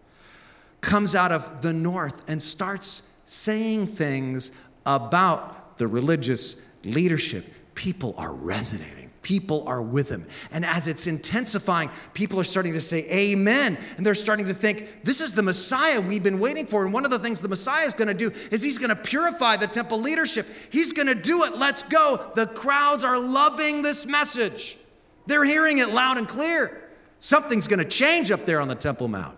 comes 0.80 1.14
out 1.14 1.32
of 1.32 1.62
the 1.62 1.72
north 1.72 2.28
and 2.28 2.42
starts 2.42 3.02
saying 3.24 3.86
things 3.86 4.52
about 4.86 5.57
the 5.78 5.88
religious 5.88 6.64
leadership, 6.84 7.46
people 7.74 8.14
are 8.18 8.34
resonating. 8.34 9.10
People 9.22 9.66
are 9.68 9.82
with 9.82 10.08
him. 10.08 10.26
And 10.52 10.64
as 10.64 10.88
it's 10.88 11.06
intensifying, 11.06 11.90
people 12.14 12.40
are 12.40 12.44
starting 12.44 12.72
to 12.72 12.80
say 12.80 13.04
amen. 13.10 13.76
And 13.96 14.06
they're 14.06 14.14
starting 14.14 14.46
to 14.46 14.54
think, 14.54 15.02
this 15.02 15.20
is 15.20 15.32
the 15.32 15.42
Messiah 15.42 16.00
we've 16.00 16.22
been 16.22 16.38
waiting 16.38 16.66
for. 16.66 16.84
And 16.84 16.94
one 16.94 17.04
of 17.04 17.10
the 17.10 17.18
things 17.18 17.40
the 17.40 17.48
Messiah 17.48 17.84
is 17.84 17.94
going 17.94 18.08
to 18.08 18.14
do 18.14 18.30
is 18.50 18.62
he's 18.62 18.78
going 18.78 18.88
to 18.88 18.96
purify 18.96 19.56
the 19.56 19.66
temple 19.66 20.00
leadership. 20.00 20.46
He's 20.70 20.92
going 20.92 21.08
to 21.08 21.14
do 21.14 21.44
it. 21.44 21.56
Let's 21.56 21.82
go. 21.82 22.30
The 22.36 22.46
crowds 22.46 23.04
are 23.04 23.18
loving 23.18 23.82
this 23.82 24.06
message. 24.06 24.78
They're 25.26 25.44
hearing 25.44 25.78
it 25.78 25.90
loud 25.90 26.16
and 26.16 26.26
clear. 26.26 26.88
Something's 27.18 27.66
going 27.66 27.80
to 27.80 27.84
change 27.84 28.30
up 28.30 28.46
there 28.46 28.60
on 28.60 28.68
the 28.68 28.76
Temple 28.76 29.08
Mount. 29.08 29.36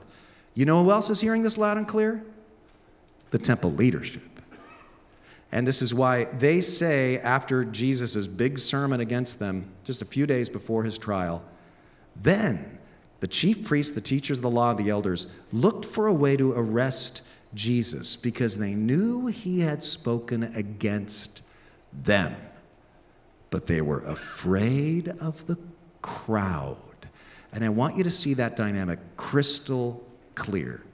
You 0.54 0.66
know 0.66 0.84
who 0.84 0.92
else 0.92 1.10
is 1.10 1.20
hearing 1.20 1.42
this 1.42 1.58
loud 1.58 1.78
and 1.78 1.88
clear? 1.88 2.22
The 3.30 3.38
temple 3.38 3.72
leadership. 3.72 4.22
And 5.52 5.66
this 5.66 5.82
is 5.82 5.92
why 5.92 6.24
they 6.24 6.60
say, 6.60 7.18
after 7.18 7.64
Jesus' 7.64 8.26
big 8.26 8.58
sermon 8.58 9.00
against 9.00 9.38
them, 9.38 9.70
just 9.84 10.00
a 10.00 10.04
few 10.04 10.26
days 10.26 10.48
before 10.48 10.84
his 10.84 10.96
trial, 10.96 11.44
then 12.14 12.78
the 13.20 13.26
chief 13.26 13.64
priests, 13.64 13.92
the 13.92 14.00
teachers 14.00 14.38
of 14.38 14.42
the 14.42 14.50
law, 14.50 14.74
the 14.74 14.90
elders 14.90 15.26
looked 15.52 15.84
for 15.84 16.06
a 16.06 16.14
way 16.14 16.36
to 16.36 16.52
arrest 16.52 17.22
Jesus 17.52 18.16
because 18.16 18.58
they 18.58 18.74
knew 18.74 19.26
he 19.26 19.60
had 19.60 19.82
spoken 19.82 20.44
against 20.54 21.42
them. 21.92 22.36
But 23.50 23.66
they 23.66 23.80
were 23.80 24.04
afraid 24.04 25.08
of 25.08 25.46
the 25.46 25.58
crowd. 26.00 26.76
And 27.52 27.64
I 27.64 27.68
want 27.68 27.96
you 27.96 28.04
to 28.04 28.10
see 28.10 28.34
that 28.34 28.54
dynamic 28.54 29.00
crystal 29.16 30.06
clear. 30.36 30.84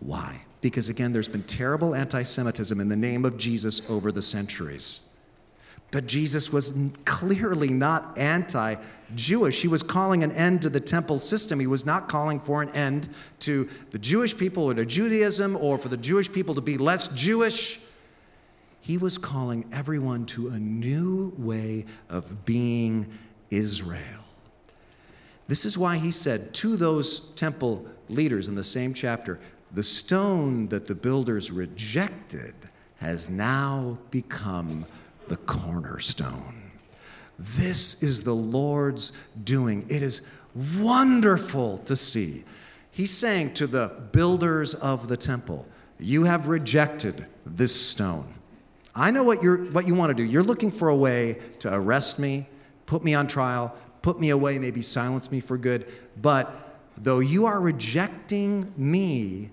Why? 0.00 0.42
Because 0.62 0.88
again, 0.88 1.12
there's 1.12 1.28
been 1.28 1.42
terrible 1.42 1.94
anti 1.94 2.22
Semitism 2.22 2.80
in 2.80 2.88
the 2.88 2.96
name 2.96 3.26
of 3.26 3.36
Jesus 3.36 3.88
over 3.90 4.10
the 4.10 4.22
centuries. 4.22 5.10
But 5.90 6.06
Jesus 6.06 6.50
was 6.50 6.72
clearly 7.04 7.68
not 7.68 8.16
anti 8.16 8.76
Jewish. 9.14 9.60
He 9.60 9.68
was 9.68 9.82
calling 9.82 10.24
an 10.24 10.32
end 10.32 10.62
to 10.62 10.70
the 10.70 10.80
temple 10.80 11.18
system. 11.18 11.60
He 11.60 11.66
was 11.66 11.84
not 11.84 12.08
calling 12.08 12.40
for 12.40 12.62
an 12.62 12.70
end 12.70 13.10
to 13.40 13.64
the 13.90 13.98
Jewish 13.98 14.34
people 14.34 14.70
or 14.70 14.74
to 14.74 14.86
Judaism 14.86 15.56
or 15.56 15.76
for 15.76 15.88
the 15.88 15.98
Jewish 15.98 16.32
people 16.32 16.54
to 16.54 16.62
be 16.62 16.78
less 16.78 17.08
Jewish. 17.08 17.80
He 18.80 18.96
was 18.98 19.18
calling 19.18 19.68
everyone 19.72 20.26
to 20.26 20.48
a 20.48 20.58
new 20.58 21.34
way 21.36 21.86
of 22.08 22.44
being 22.44 23.06
Israel. 23.50 24.24
This 25.48 25.64
is 25.64 25.76
why 25.76 25.98
he 25.98 26.10
said 26.10 26.54
to 26.54 26.76
those 26.76 27.32
temple 27.32 27.86
leaders 28.08 28.48
in 28.48 28.54
the 28.54 28.64
same 28.64 28.94
chapter, 28.94 29.38
the 29.72 29.82
stone 29.82 30.68
that 30.68 30.86
the 30.86 30.94
builders 30.94 31.50
rejected 31.50 32.54
has 32.96 33.30
now 33.30 33.98
become 34.10 34.86
the 35.28 35.36
cornerstone. 35.38 36.70
This 37.38 38.02
is 38.02 38.22
the 38.22 38.34
Lord's 38.34 39.12
doing. 39.44 39.84
It 39.88 40.02
is 40.02 40.22
wonderful 40.78 41.78
to 41.78 41.96
see. 41.96 42.44
He's 42.90 43.10
saying 43.10 43.54
to 43.54 43.66
the 43.66 43.90
builders 44.12 44.74
of 44.74 45.08
the 45.08 45.16
temple, 45.16 45.66
You 45.98 46.24
have 46.24 46.48
rejected 46.48 47.26
this 47.46 47.74
stone. 47.74 48.34
I 48.94 49.10
know 49.10 49.24
what, 49.24 49.42
you're, 49.42 49.64
what 49.70 49.86
you 49.86 49.94
want 49.94 50.10
to 50.10 50.14
do. 50.14 50.22
You're 50.22 50.42
looking 50.42 50.70
for 50.70 50.90
a 50.90 50.96
way 50.96 51.38
to 51.60 51.72
arrest 51.72 52.18
me, 52.18 52.46
put 52.84 53.02
me 53.02 53.14
on 53.14 53.26
trial, 53.26 53.74
put 54.02 54.20
me 54.20 54.30
away, 54.30 54.58
maybe 54.58 54.82
silence 54.82 55.30
me 55.30 55.40
for 55.40 55.56
good. 55.56 55.90
But 56.20 56.78
though 56.98 57.20
you 57.20 57.46
are 57.46 57.58
rejecting 57.58 58.72
me, 58.76 59.50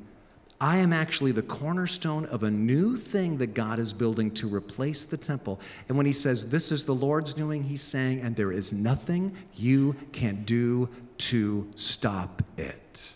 I 0.61 0.77
am 0.77 0.91
actually 0.91 1.31
the 1.31 1.41
cornerstone 1.41 2.25
of 2.25 2.43
a 2.43 2.51
new 2.51 2.97
thing 2.97 3.37
that 3.37 3.53
God 3.53 3.79
is 3.79 3.93
building 3.93 4.29
to 4.31 4.47
replace 4.53 5.05
the 5.05 5.15
temple. 5.15 5.61
And 5.87 5.95
when 5.95 6.05
he 6.05 6.11
says, 6.11 6.49
This 6.49 6.71
is 6.71 6.83
the 6.83 6.93
Lord's 6.93 7.33
doing, 7.33 7.63
he's 7.63 7.81
saying, 7.81 8.19
And 8.21 8.35
there 8.35 8.51
is 8.51 8.73
nothing 8.73 9.33
you 9.55 9.95
can 10.11 10.43
do 10.43 10.89
to 11.19 11.69
stop 11.75 12.41
it. 12.57 13.15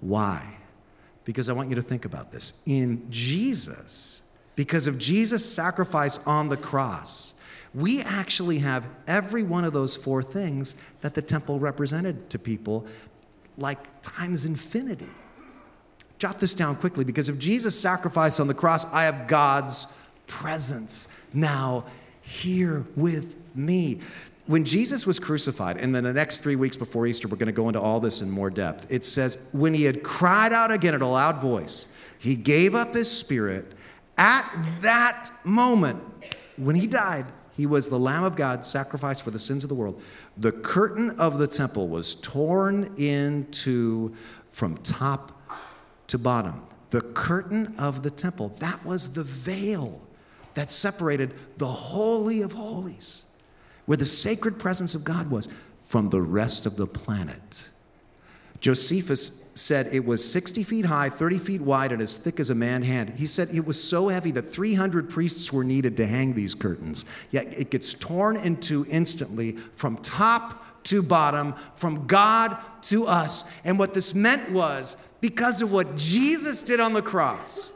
Why? 0.00 0.58
Because 1.24 1.48
I 1.48 1.54
want 1.54 1.70
you 1.70 1.74
to 1.74 1.82
think 1.82 2.04
about 2.04 2.30
this. 2.30 2.62
In 2.66 3.10
Jesus, 3.10 4.22
because 4.54 4.86
of 4.86 4.96
Jesus' 4.96 5.44
sacrifice 5.44 6.18
on 6.24 6.48
the 6.48 6.56
cross, 6.56 7.34
we 7.74 8.00
actually 8.00 8.58
have 8.60 8.84
every 9.08 9.42
one 9.42 9.64
of 9.64 9.72
those 9.72 9.96
four 9.96 10.22
things 10.22 10.76
that 11.00 11.14
the 11.14 11.22
temple 11.22 11.58
represented 11.58 12.30
to 12.30 12.38
people 12.38 12.86
like 13.58 13.78
times 14.02 14.44
infinity. 14.44 15.06
Jot 16.18 16.38
this 16.38 16.54
down 16.54 16.76
quickly 16.76 17.04
because 17.04 17.28
if 17.28 17.38
Jesus 17.38 17.78
sacrificed 17.78 18.40
on 18.40 18.48
the 18.48 18.54
cross, 18.54 18.90
I 18.92 19.04
have 19.04 19.26
God's 19.26 19.86
presence 20.26 21.08
now 21.32 21.84
here 22.22 22.86
with 22.96 23.36
me. 23.54 24.00
When 24.46 24.64
Jesus 24.64 25.06
was 25.06 25.18
crucified, 25.18 25.76
and 25.76 25.94
then 25.94 26.04
the 26.04 26.12
next 26.12 26.38
three 26.38 26.56
weeks 26.56 26.76
before 26.76 27.06
Easter, 27.06 27.26
we're 27.26 27.36
going 27.36 27.46
to 27.46 27.52
go 27.52 27.68
into 27.68 27.80
all 27.80 27.98
this 27.98 28.22
in 28.22 28.30
more 28.30 28.48
depth. 28.48 28.86
It 28.90 29.04
says, 29.04 29.38
when 29.52 29.74
he 29.74 29.84
had 29.84 30.02
cried 30.04 30.52
out 30.52 30.70
again 30.70 30.94
at 30.94 31.02
a 31.02 31.06
loud 31.06 31.40
voice, 31.40 31.88
he 32.18 32.36
gave 32.36 32.74
up 32.74 32.94
his 32.94 33.10
spirit. 33.10 33.72
At 34.16 34.48
that 34.82 35.30
moment, 35.44 36.02
when 36.56 36.76
he 36.76 36.86
died, 36.86 37.26
he 37.56 37.66
was 37.66 37.88
the 37.88 37.98
Lamb 37.98 38.22
of 38.22 38.36
God 38.36 38.64
sacrificed 38.64 39.22
for 39.22 39.30
the 39.30 39.38
sins 39.38 39.64
of 39.64 39.68
the 39.68 39.74
world. 39.74 40.00
The 40.36 40.52
curtain 40.52 41.10
of 41.18 41.38
the 41.38 41.46
temple 41.46 41.88
was 41.88 42.14
torn 42.16 42.94
into 42.96 44.14
from 44.48 44.76
top 44.78 45.40
to 46.08 46.18
bottom. 46.18 46.62
The 46.90 47.00
curtain 47.00 47.74
of 47.78 48.02
the 48.02 48.10
temple, 48.10 48.50
that 48.60 48.84
was 48.84 49.12
the 49.12 49.24
veil 49.24 50.06
that 50.54 50.70
separated 50.70 51.34
the 51.56 51.66
Holy 51.66 52.42
of 52.42 52.52
Holies, 52.52 53.24
where 53.86 53.96
the 53.96 54.04
sacred 54.04 54.58
presence 54.58 54.94
of 54.94 55.04
God 55.04 55.30
was, 55.30 55.48
from 55.82 56.10
the 56.10 56.22
rest 56.22 56.66
of 56.66 56.76
the 56.76 56.86
planet. 56.86 57.70
Josephus 58.60 59.44
said 59.54 59.88
it 59.92 60.04
was 60.04 60.28
60 60.30 60.62
feet 60.64 60.84
high, 60.84 61.08
30 61.08 61.38
feet 61.38 61.60
wide, 61.60 61.92
and 61.92 62.02
as 62.02 62.18
thick 62.18 62.38
as 62.40 62.50
a 62.50 62.54
man's 62.54 62.86
hand. 62.86 63.10
He 63.10 63.26
said 63.26 63.48
it 63.52 63.64
was 63.64 63.82
so 63.82 64.08
heavy 64.08 64.30
that 64.32 64.42
300 64.42 65.08
priests 65.08 65.52
were 65.52 65.64
needed 65.64 65.96
to 65.96 66.06
hang 66.06 66.34
these 66.34 66.54
curtains. 66.54 67.04
Yet 67.30 67.58
it 67.58 67.70
gets 67.70 67.94
torn 67.94 68.36
into 68.36 68.86
instantly 68.90 69.52
from 69.52 69.96
top 69.98 70.84
to 70.84 71.02
bottom, 71.02 71.54
from 71.74 72.06
God 72.06 72.56
to 72.82 73.06
us. 73.06 73.44
And 73.64 73.78
what 73.78 73.94
this 73.94 74.14
meant 74.14 74.52
was 74.52 74.96
because 75.20 75.62
of 75.62 75.72
what 75.72 75.96
Jesus 75.96 76.62
did 76.62 76.80
on 76.80 76.92
the 76.92 77.02
cross, 77.02 77.72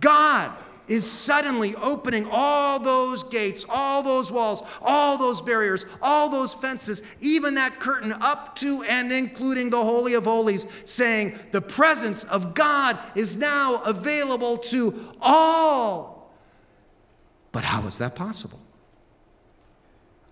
God 0.00 0.52
is 0.92 1.10
suddenly 1.10 1.74
opening 1.76 2.28
all 2.30 2.78
those 2.78 3.22
gates, 3.22 3.64
all 3.70 4.02
those 4.02 4.30
walls, 4.30 4.62
all 4.82 5.16
those 5.16 5.40
barriers, 5.40 5.86
all 6.02 6.28
those 6.28 6.52
fences, 6.52 7.00
even 7.20 7.54
that 7.54 7.80
curtain 7.80 8.12
up 8.20 8.54
to 8.56 8.82
and 8.82 9.10
including 9.10 9.70
the 9.70 9.82
Holy 9.82 10.12
of 10.14 10.24
Holies, 10.24 10.66
saying, 10.84 11.38
The 11.50 11.62
presence 11.62 12.24
of 12.24 12.52
God 12.54 12.98
is 13.14 13.38
now 13.38 13.80
available 13.86 14.58
to 14.58 14.94
all. 15.22 16.36
But 17.52 17.64
how 17.64 17.86
is 17.86 17.96
that 17.96 18.14
possible? 18.14 18.60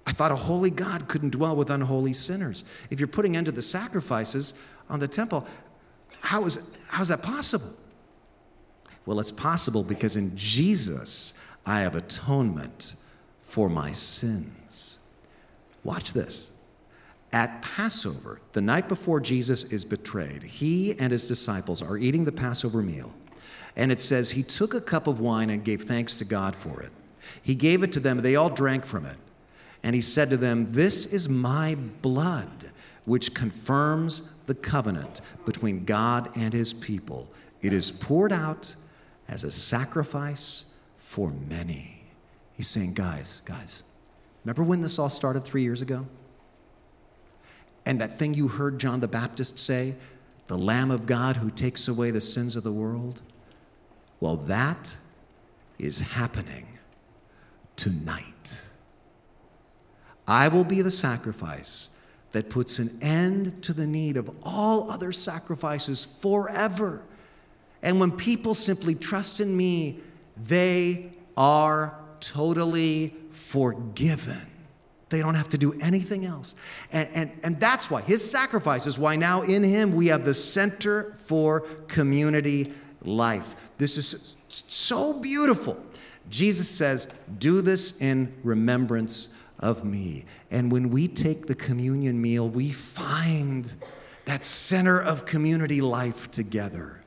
I 0.06 0.12
thought 0.12 0.30
a 0.32 0.36
holy 0.36 0.70
God 0.70 1.08
couldn't 1.08 1.30
dwell 1.30 1.56
with 1.56 1.70
unholy 1.70 2.12
sinners. 2.12 2.64
If 2.90 3.00
you're 3.00 3.06
putting 3.08 3.34
end 3.34 3.46
to 3.46 3.52
the 3.52 3.62
sacrifices 3.62 4.52
on 4.90 5.00
the 5.00 5.08
temple, 5.08 5.46
how 6.20 6.44
is, 6.44 6.70
how 6.88 7.00
is 7.00 7.08
that 7.08 7.22
possible? 7.22 7.74
Well, 9.06 9.20
it's 9.20 9.30
possible 9.30 9.82
because 9.82 10.16
in 10.16 10.36
Jesus, 10.36 11.34
I 11.66 11.80
have 11.80 11.94
atonement 11.94 12.96
for 13.40 13.68
my 13.68 13.92
sins. 13.92 14.98
Watch 15.84 16.12
this. 16.12 16.56
At 17.32 17.62
Passover, 17.62 18.40
the 18.52 18.60
night 18.60 18.88
before 18.88 19.20
Jesus 19.20 19.64
is 19.72 19.84
betrayed, 19.84 20.42
he 20.42 20.98
and 20.98 21.12
his 21.12 21.28
disciples 21.28 21.80
are 21.80 21.96
eating 21.96 22.24
the 22.24 22.32
Passover 22.32 22.82
meal. 22.82 23.14
And 23.76 23.92
it 23.92 24.00
says, 24.00 24.32
He 24.32 24.42
took 24.42 24.74
a 24.74 24.80
cup 24.80 25.06
of 25.06 25.20
wine 25.20 25.48
and 25.50 25.64
gave 25.64 25.82
thanks 25.82 26.18
to 26.18 26.24
God 26.24 26.56
for 26.56 26.82
it. 26.82 26.90
He 27.40 27.54
gave 27.54 27.82
it 27.82 27.92
to 27.92 28.00
them, 28.00 28.18
and 28.18 28.24
they 28.24 28.36
all 28.36 28.50
drank 28.50 28.84
from 28.84 29.06
it. 29.06 29.16
And 29.82 29.94
he 29.94 30.00
said 30.00 30.28
to 30.30 30.36
them, 30.36 30.72
This 30.72 31.06
is 31.06 31.28
my 31.28 31.76
blood, 32.02 32.72
which 33.04 33.32
confirms 33.32 34.34
the 34.46 34.54
covenant 34.54 35.20
between 35.46 35.84
God 35.84 36.30
and 36.36 36.52
his 36.52 36.72
people. 36.72 37.30
It 37.62 37.72
is 37.72 37.90
poured 37.92 38.32
out 38.32 38.74
as 39.30 39.44
a 39.44 39.50
sacrifice 39.50 40.74
for 40.98 41.30
many. 41.30 42.02
He's 42.52 42.68
saying, 42.68 42.94
guys, 42.94 43.40
guys, 43.44 43.84
remember 44.44 44.64
when 44.64 44.82
this 44.82 44.98
all 44.98 45.08
started 45.08 45.44
three 45.44 45.62
years 45.62 45.80
ago? 45.80 46.06
And 47.86 48.00
that 48.00 48.18
thing 48.18 48.34
you 48.34 48.48
heard 48.48 48.78
John 48.78 49.00
the 49.00 49.08
Baptist 49.08 49.58
say, 49.58 49.94
the 50.48 50.58
Lamb 50.58 50.90
of 50.90 51.06
God 51.06 51.36
who 51.36 51.50
takes 51.50 51.86
away 51.86 52.10
the 52.10 52.20
sins 52.20 52.56
of 52.56 52.64
the 52.64 52.72
world? 52.72 53.22
Well, 54.18 54.36
that 54.36 54.96
is 55.78 56.00
happening 56.00 56.66
tonight. 57.76 58.66
I 60.26 60.48
will 60.48 60.64
be 60.64 60.82
the 60.82 60.90
sacrifice 60.90 61.90
that 62.32 62.50
puts 62.50 62.78
an 62.78 62.98
end 63.00 63.62
to 63.62 63.72
the 63.72 63.86
need 63.86 64.16
of 64.16 64.30
all 64.42 64.90
other 64.90 65.12
sacrifices 65.12 66.04
forever. 66.04 67.04
And 67.82 68.00
when 68.00 68.12
people 68.12 68.54
simply 68.54 68.94
trust 68.94 69.40
in 69.40 69.56
me, 69.56 70.00
they 70.36 71.12
are 71.36 71.98
totally 72.20 73.14
forgiven. 73.30 74.46
They 75.08 75.20
don't 75.20 75.34
have 75.34 75.48
to 75.50 75.58
do 75.58 75.72
anything 75.80 76.24
else. 76.24 76.54
And, 76.92 77.08
and, 77.14 77.30
and 77.42 77.60
that's 77.60 77.90
why 77.90 78.00
his 78.02 78.28
sacrifice 78.28 78.86
is 78.86 78.98
why 78.98 79.16
now 79.16 79.42
in 79.42 79.62
him 79.62 79.94
we 79.94 80.06
have 80.08 80.24
the 80.24 80.34
center 80.34 81.14
for 81.16 81.60
community 81.88 82.72
life. 83.02 83.56
This 83.78 83.96
is 83.96 84.36
so 84.48 85.18
beautiful. 85.18 85.82
Jesus 86.28 86.68
says, 86.68 87.08
Do 87.38 87.60
this 87.60 88.00
in 88.00 88.32
remembrance 88.44 89.34
of 89.58 89.84
me. 89.84 90.26
And 90.50 90.70
when 90.70 90.90
we 90.90 91.08
take 91.08 91.46
the 91.46 91.56
communion 91.56 92.20
meal, 92.22 92.48
we 92.48 92.70
find 92.70 93.74
that 94.26 94.44
center 94.44 95.00
of 95.00 95.26
community 95.26 95.80
life 95.80 96.30
together 96.30 96.99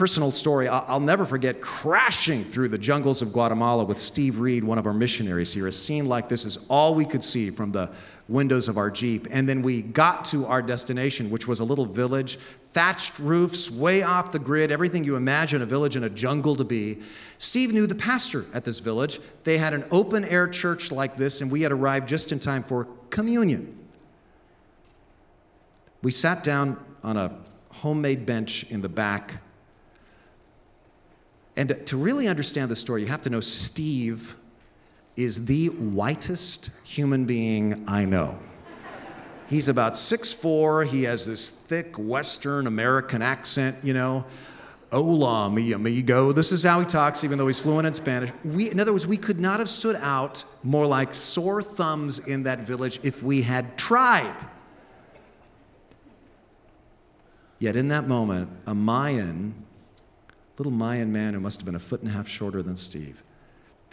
personal 0.00 0.32
story. 0.32 0.66
I'll 0.66 0.98
never 0.98 1.26
forget 1.26 1.60
crashing 1.60 2.42
through 2.44 2.70
the 2.70 2.78
jungles 2.78 3.20
of 3.20 3.34
Guatemala 3.34 3.84
with 3.84 3.98
Steve 3.98 4.40
Reed, 4.40 4.64
one 4.64 4.78
of 4.78 4.86
our 4.86 4.94
missionaries 4.94 5.52
here. 5.52 5.66
A 5.66 5.72
scene 5.72 6.06
like 6.06 6.26
this 6.26 6.46
is 6.46 6.58
all 6.70 6.94
we 6.94 7.04
could 7.04 7.22
see 7.22 7.50
from 7.50 7.70
the 7.70 7.90
windows 8.26 8.66
of 8.68 8.78
our 8.78 8.90
Jeep. 8.90 9.26
And 9.30 9.46
then 9.46 9.60
we 9.60 9.82
got 9.82 10.24
to 10.26 10.46
our 10.46 10.62
destination, 10.62 11.28
which 11.28 11.46
was 11.46 11.60
a 11.60 11.64
little 11.64 11.84
village, 11.84 12.38
thatched 12.68 13.18
roofs, 13.18 13.70
way 13.70 14.02
off 14.02 14.32
the 14.32 14.38
grid, 14.38 14.70
everything 14.70 15.04
you 15.04 15.16
imagine 15.16 15.60
a 15.60 15.66
village 15.66 15.96
in 15.96 16.04
a 16.04 16.08
jungle 16.08 16.56
to 16.56 16.64
be. 16.64 17.00
Steve 17.36 17.74
knew 17.74 17.86
the 17.86 17.94
pastor 17.94 18.46
at 18.54 18.64
this 18.64 18.78
village. 18.78 19.20
They 19.44 19.58
had 19.58 19.74
an 19.74 19.84
open 19.90 20.24
air 20.24 20.48
church 20.48 20.90
like 20.90 21.18
this, 21.18 21.42
and 21.42 21.50
we 21.50 21.60
had 21.60 21.72
arrived 21.72 22.08
just 22.08 22.32
in 22.32 22.38
time 22.38 22.62
for 22.62 22.88
communion. 23.10 23.78
We 26.00 26.10
sat 26.10 26.42
down 26.42 26.82
on 27.02 27.18
a 27.18 27.36
homemade 27.68 28.24
bench 28.24 28.64
in 28.70 28.80
the 28.80 28.88
back 28.88 29.42
and 31.60 31.86
to 31.88 31.98
really 31.98 32.26
understand 32.26 32.70
the 32.70 32.74
story, 32.74 33.02
you 33.02 33.08
have 33.08 33.20
to 33.20 33.28
know 33.28 33.40
Steve 33.40 34.34
is 35.14 35.44
the 35.44 35.66
whitest 35.66 36.70
human 36.84 37.26
being 37.26 37.84
I 37.86 38.06
know. 38.06 38.38
He's 39.46 39.68
about 39.68 39.92
6'4. 39.92 40.86
He 40.86 41.02
has 41.02 41.26
this 41.26 41.50
thick 41.50 41.96
Western 41.98 42.66
American 42.66 43.20
accent, 43.20 43.76
you 43.82 43.92
know. 43.92 44.24
Hola, 44.90 45.50
mi 45.50 45.72
amigo. 45.72 46.32
This 46.32 46.50
is 46.50 46.62
how 46.62 46.80
he 46.80 46.86
talks, 46.86 47.24
even 47.24 47.36
though 47.36 47.46
he's 47.46 47.60
fluent 47.60 47.86
in 47.86 47.92
Spanish. 47.92 48.30
We, 48.42 48.70
in 48.70 48.80
other 48.80 48.92
words, 48.92 49.06
we 49.06 49.18
could 49.18 49.38
not 49.38 49.58
have 49.58 49.68
stood 49.68 49.96
out 49.96 50.42
more 50.62 50.86
like 50.86 51.12
sore 51.12 51.62
thumbs 51.62 52.20
in 52.20 52.44
that 52.44 52.60
village 52.60 53.00
if 53.02 53.22
we 53.22 53.42
had 53.42 53.76
tried. 53.76 54.48
Yet 57.58 57.76
in 57.76 57.88
that 57.88 58.08
moment, 58.08 58.48
a 58.66 58.74
Mayan 58.74 59.66
little 60.60 60.70
Mayan 60.70 61.10
man 61.10 61.32
who 61.32 61.40
must 61.40 61.58
have 61.58 61.64
been 61.64 61.74
a 61.74 61.78
foot 61.78 62.02
and 62.02 62.10
a 62.10 62.12
half 62.12 62.28
shorter 62.28 62.62
than 62.62 62.76
Steve. 62.76 63.22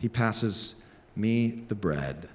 He 0.01 0.10
passes 0.10 0.84
me 1.15 1.63
the 1.69 1.75
bread 1.75 2.27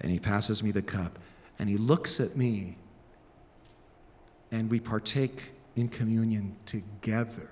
and 0.00 0.10
he 0.10 0.18
passes 0.18 0.62
me 0.62 0.70
the 0.70 0.80
cup 0.80 1.18
and 1.58 1.68
he 1.68 1.76
looks 1.76 2.18
at 2.18 2.34
me 2.34 2.78
and 4.50 4.70
we 4.70 4.80
partake 4.80 5.52
in 5.76 5.88
communion 5.88 6.56
together. 6.64 7.50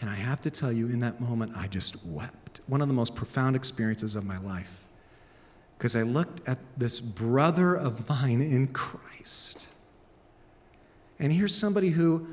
And 0.00 0.10
I 0.10 0.16
have 0.16 0.40
to 0.40 0.50
tell 0.50 0.72
you, 0.72 0.88
in 0.88 0.98
that 0.98 1.20
moment, 1.20 1.52
I 1.54 1.68
just 1.68 2.04
wept. 2.04 2.62
One 2.66 2.80
of 2.80 2.88
the 2.88 2.94
most 2.94 3.14
profound 3.14 3.54
experiences 3.54 4.16
of 4.16 4.24
my 4.24 4.38
life. 4.38 4.88
Because 5.76 5.94
I 5.94 6.02
looked 6.02 6.48
at 6.48 6.58
this 6.76 6.98
brother 6.98 7.76
of 7.76 8.08
mine 8.08 8.40
in 8.40 8.66
Christ. 8.68 9.68
And 11.20 11.32
here's 11.32 11.54
somebody 11.54 11.90
who 11.90 12.26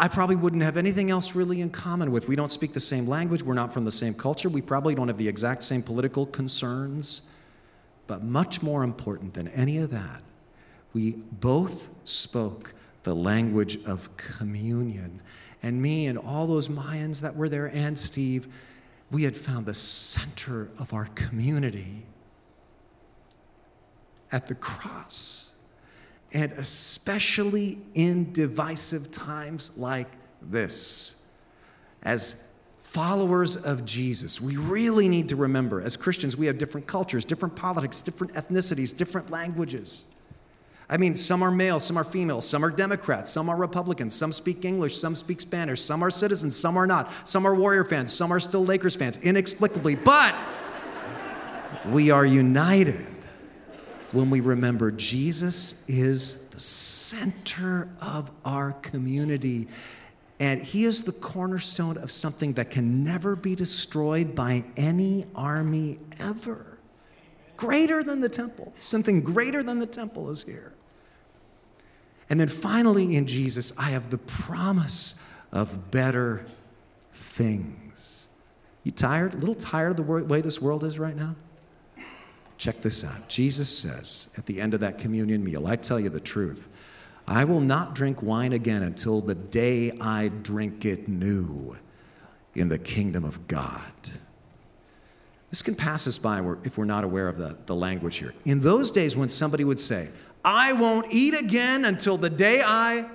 I 0.00 0.08
probably 0.08 0.36
wouldn't 0.36 0.62
have 0.62 0.78
anything 0.78 1.10
else 1.10 1.34
really 1.34 1.60
in 1.60 1.68
common 1.68 2.10
with. 2.10 2.26
We 2.26 2.34
don't 2.34 2.50
speak 2.50 2.72
the 2.72 2.80
same 2.80 3.06
language, 3.06 3.42
we're 3.42 3.52
not 3.52 3.70
from 3.70 3.84
the 3.84 3.92
same 3.92 4.14
culture, 4.14 4.48
we 4.48 4.62
probably 4.62 4.94
don't 4.94 5.08
have 5.08 5.18
the 5.18 5.28
exact 5.28 5.62
same 5.62 5.82
political 5.82 6.24
concerns. 6.24 7.30
But 8.06 8.22
much 8.22 8.62
more 8.62 8.82
important 8.82 9.34
than 9.34 9.48
any 9.48 9.76
of 9.76 9.90
that, 9.90 10.22
we 10.94 11.16
both 11.32 11.90
spoke 12.04 12.72
the 13.02 13.14
language 13.14 13.78
of 13.84 14.16
communion. 14.16 15.20
And 15.62 15.82
me 15.82 16.06
and 16.06 16.18
all 16.18 16.46
those 16.46 16.68
Mayans 16.68 17.20
that 17.20 17.36
were 17.36 17.50
there, 17.50 17.66
and 17.66 17.98
Steve, 17.98 18.48
we 19.10 19.24
had 19.24 19.36
found 19.36 19.66
the 19.66 19.74
center 19.74 20.70
of 20.78 20.94
our 20.94 21.08
community 21.14 22.06
at 24.32 24.46
the 24.46 24.54
cross. 24.54 25.49
And 26.32 26.52
especially 26.52 27.80
in 27.94 28.32
divisive 28.32 29.10
times 29.10 29.72
like 29.76 30.08
this, 30.40 31.26
as 32.02 32.46
followers 32.78 33.56
of 33.56 33.84
Jesus, 33.84 34.40
we 34.40 34.56
really 34.56 35.08
need 35.08 35.28
to 35.28 35.36
remember 35.36 35.80
as 35.80 35.96
Christians, 35.96 36.36
we 36.36 36.46
have 36.46 36.58
different 36.58 36.86
cultures, 36.86 37.24
different 37.24 37.56
politics, 37.56 38.00
different 38.02 38.34
ethnicities, 38.34 38.96
different 38.96 39.30
languages. 39.30 40.06
I 40.88 40.96
mean, 40.96 41.14
some 41.14 41.42
are 41.44 41.52
male, 41.52 41.78
some 41.78 41.96
are 41.96 42.02
female, 42.04 42.40
some 42.40 42.64
are 42.64 42.70
Democrats, 42.70 43.30
some 43.30 43.48
are 43.48 43.56
Republicans, 43.56 44.12
some 44.12 44.32
speak 44.32 44.64
English, 44.64 44.96
some 44.96 45.14
speak 45.14 45.40
Spanish, 45.40 45.80
some 45.80 46.02
are 46.02 46.10
citizens, 46.10 46.56
some 46.56 46.76
are 46.76 46.86
not, 46.86 47.12
some 47.28 47.46
are 47.46 47.54
Warrior 47.54 47.84
fans, 47.84 48.12
some 48.12 48.32
are 48.32 48.40
still 48.40 48.64
Lakers 48.64 48.96
fans, 48.96 49.18
inexplicably. 49.18 49.94
But 49.94 50.34
we 51.90 52.10
are 52.10 52.26
united 52.26 53.19
when 54.12 54.30
we 54.30 54.40
remember 54.40 54.90
Jesus 54.90 55.84
is 55.88 56.46
the 56.48 56.60
center 56.60 57.88
of 58.02 58.30
our 58.44 58.72
community. 58.72 59.68
And 60.40 60.62
he 60.62 60.84
is 60.84 61.04
the 61.04 61.12
cornerstone 61.12 61.98
of 61.98 62.10
something 62.10 62.54
that 62.54 62.70
can 62.70 63.04
never 63.04 63.36
be 63.36 63.54
destroyed 63.54 64.34
by 64.34 64.64
any 64.76 65.26
army 65.34 65.98
ever. 66.18 66.78
Greater 67.56 68.02
than 68.02 68.20
the 68.20 68.28
temple. 68.28 68.72
Something 68.74 69.20
greater 69.20 69.62
than 69.62 69.78
the 69.78 69.86
temple 69.86 70.30
is 70.30 70.42
here. 70.42 70.72
And 72.30 72.40
then 72.40 72.48
finally, 72.48 73.16
in 73.16 73.26
Jesus, 73.26 73.76
I 73.78 73.90
have 73.90 74.10
the 74.10 74.18
promise 74.18 75.22
of 75.52 75.90
better 75.90 76.46
things. 77.12 78.28
You 78.82 78.92
tired? 78.92 79.34
A 79.34 79.36
little 79.36 79.54
tired 79.54 79.90
of 79.90 79.96
the 79.96 80.02
way 80.02 80.40
this 80.40 80.60
world 80.60 80.84
is 80.84 80.98
right 80.98 81.16
now? 81.16 81.36
Check 82.60 82.82
this 82.82 83.06
out. 83.06 83.26
Jesus 83.26 83.74
says 83.74 84.28
at 84.36 84.44
the 84.44 84.60
end 84.60 84.74
of 84.74 84.80
that 84.80 84.98
communion 84.98 85.42
meal, 85.42 85.66
I 85.66 85.76
tell 85.76 85.98
you 85.98 86.10
the 86.10 86.20
truth, 86.20 86.68
I 87.26 87.42
will 87.44 87.62
not 87.62 87.94
drink 87.94 88.22
wine 88.22 88.52
again 88.52 88.82
until 88.82 89.22
the 89.22 89.34
day 89.34 89.92
I 89.98 90.28
drink 90.28 90.84
it 90.84 91.08
new 91.08 91.78
in 92.54 92.68
the 92.68 92.76
kingdom 92.76 93.24
of 93.24 93.48
God. 93.48 93.94
This 95.48 95.62
can 95.62 95.74
pass 95.74 96.06
us 96.06 96.18
by 96.18 96.42
if 96.62 96.76
we're 96.76 96.84
not 96.84 97.02
aware 97.02 97.28
of 97.28 97.38
the, 97.38 97.56
the 97.64 97.74
language 97.74 98.16
here. 98.16 98.34
In 98.44 98.60
those 98.60 98.90
days, 98.90 99.16
when 99.16 99.30
somebody 99.30 99.64
would 99.64 99.80
say, 99.80 100.10
I 100.44 100.74
won't 100.74 101.06
eat 101.08 101.32
again 101.40 101.86
until 101.86 102.18
the 102.18 102.28
day 102.28 102.60
I, 102.62 103.08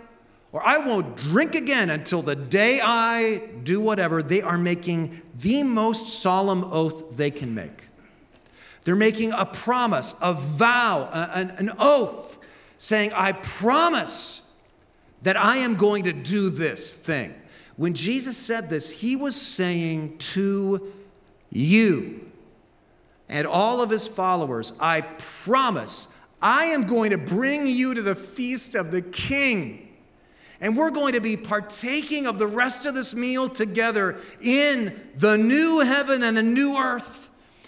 or 0.53 0.65
I 0.65 0.79
won't 0.79 1.17
drink 1.17 1.53
again 1.53 1.91
until 1.91 2.23
the 2.23 2.35
day 2.35 2.79
I 2.83 3.47
do 3.61 3.79
whatever, 3.79 4.23
they 4.23 4.41
are 4.41 4.57
making 4.57 5.21
the 5.35 5.61
most 5.61 6.23
solemn 6.23 6.63
oath 6.63 7.15
they 7.15 7.29
can 7.29 7.53
make. 7.53 7.89
They're 8.85 8.95
making 8.95 9.33
a 9.33 9.45
promise, 9.45 10.15
a 10.21 10.33
vow, 10.33 11.09
an, 11.11 11.49
an 11.57 11.71
oath, 11.79 12.39
saying, 12.77 13.11
I 13.13 13.33
promise 13.33 14.43
that 15.23 15.35
I 15.35 15.57
am 15.57 15.75
going 15.75 16.03
to 16.05 16.13
do 16.13 16.49
this 16.49 16.93
thing. 16.93 17.33
When 17.77 17.93
Jesus 17.93 18.37
said 18.37 18.69
this, 18.69 18.89
he 18.89 19.15
was 19.15 19.35
saying 19.35 20.19
to 20.19 20.93
you 21.49 22.31
and 23.27 23.47
all 23.47 23.81
of 23.81 23.89
his 23.89 24.07
followers, 24.07 24.73
I 24.79 25.01
promise 25.01 26.07
I 26.41 26.65
am 26.65 26.83
going 26.83 27.09
to 27.09 27.17
bring 27.17 27.65
you 27.65 27.95
to 27.95 28.01
the 28.01 28.15
feast 28.15 28.75
of 28.75 28.91
the 28.91 29.01
King. 29.01 29.81
And 30.61 30.77
we're 30.77 30.91
going 30.91 31.13
to 31.13 31.21
be 31.21 31.35
partaking 31.35 32.27
of 32.27 32.37
the 32.37 32.47
rest 32.47 32.85
of 32.85 32.93
this 32.93 33.15
meal 33.15 33.49
together 33.49 34.19
in 34.41 35.09
the 35.15 35.37
new 35.37 35.81
heaven 35.83 36.23
and 36.23 36.37
the 36.37 36.43
new 36.43 36.77
earth. 36.77 37.24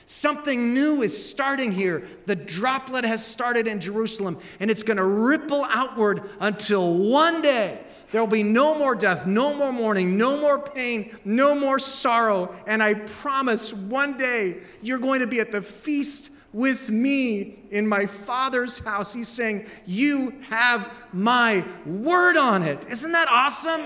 Something 0.09 0.73
new 0.73 1.01
is 1.01 1.29
starting 1.29 1.73
here. 1.73 2.07
The 2.27 2.35
droplet 2.35 3.03
has 3.03 3.25
started 3.25 3.67
in 3.67 3.81
Jerusalem, 3.81 4.39
and 4.61 4.71
it's 4.71 4.81
going 4.81 4.95
to 4.95 5.03
ripple 5.03 5.65
outward 5.69 6.21
until 6.39 6.93
one 6.93 7.41
day 7.41 7.77
there 8.13 8.21
will 8.21 8.31
be 8.31 8.41
no 8.41 8.79
more 8.79 8.95
death, 8.95 9.27
no 9.27 9.53
more 9.53 9.73
mourning, 9.73 10.17
no 10.17 10.39
more 10.39 10.59
pain, 10.59 11.13
no 11.25 11.59
more 11.59 11.77
sorrow. 11.77 12.55
And 12.67 12.81
I 12.81 12.93
promise 12.93 13.73
one 13.73 14.17
day 14.17 14.61
you're 14.81 14.97
going 14.97 15.19
to 15.19 15.27
be 15.27 15.41
at 15.41 15.51
the 15.51 15.61
feast 15.61 16.31
with 16.53 16.89
me 16.89 17.59
in 17.69 17.85
my 17.85 18.05
Father's 18.05 18.79
house. 18.79 19.11
He's 19.13 19.27
saying, 19.27 19.65
You 19.85 20.33
have 20.47 21.05
my 21.11 21.65
word 21.85 22.37
on 22.37 22.63
it. 22.63 22.87
Isn't 22.89 23.11
that 23.11 23.27
awesome? 23.29 23.81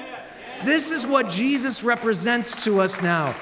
This 0.66 0.92
is 0.92 1.08
what 1.08 1.32
Jesus 1.32 1.84
represents 1.84 2.64
to 2.66 2.80
us 2.80 3.02
now. 3.02 3.36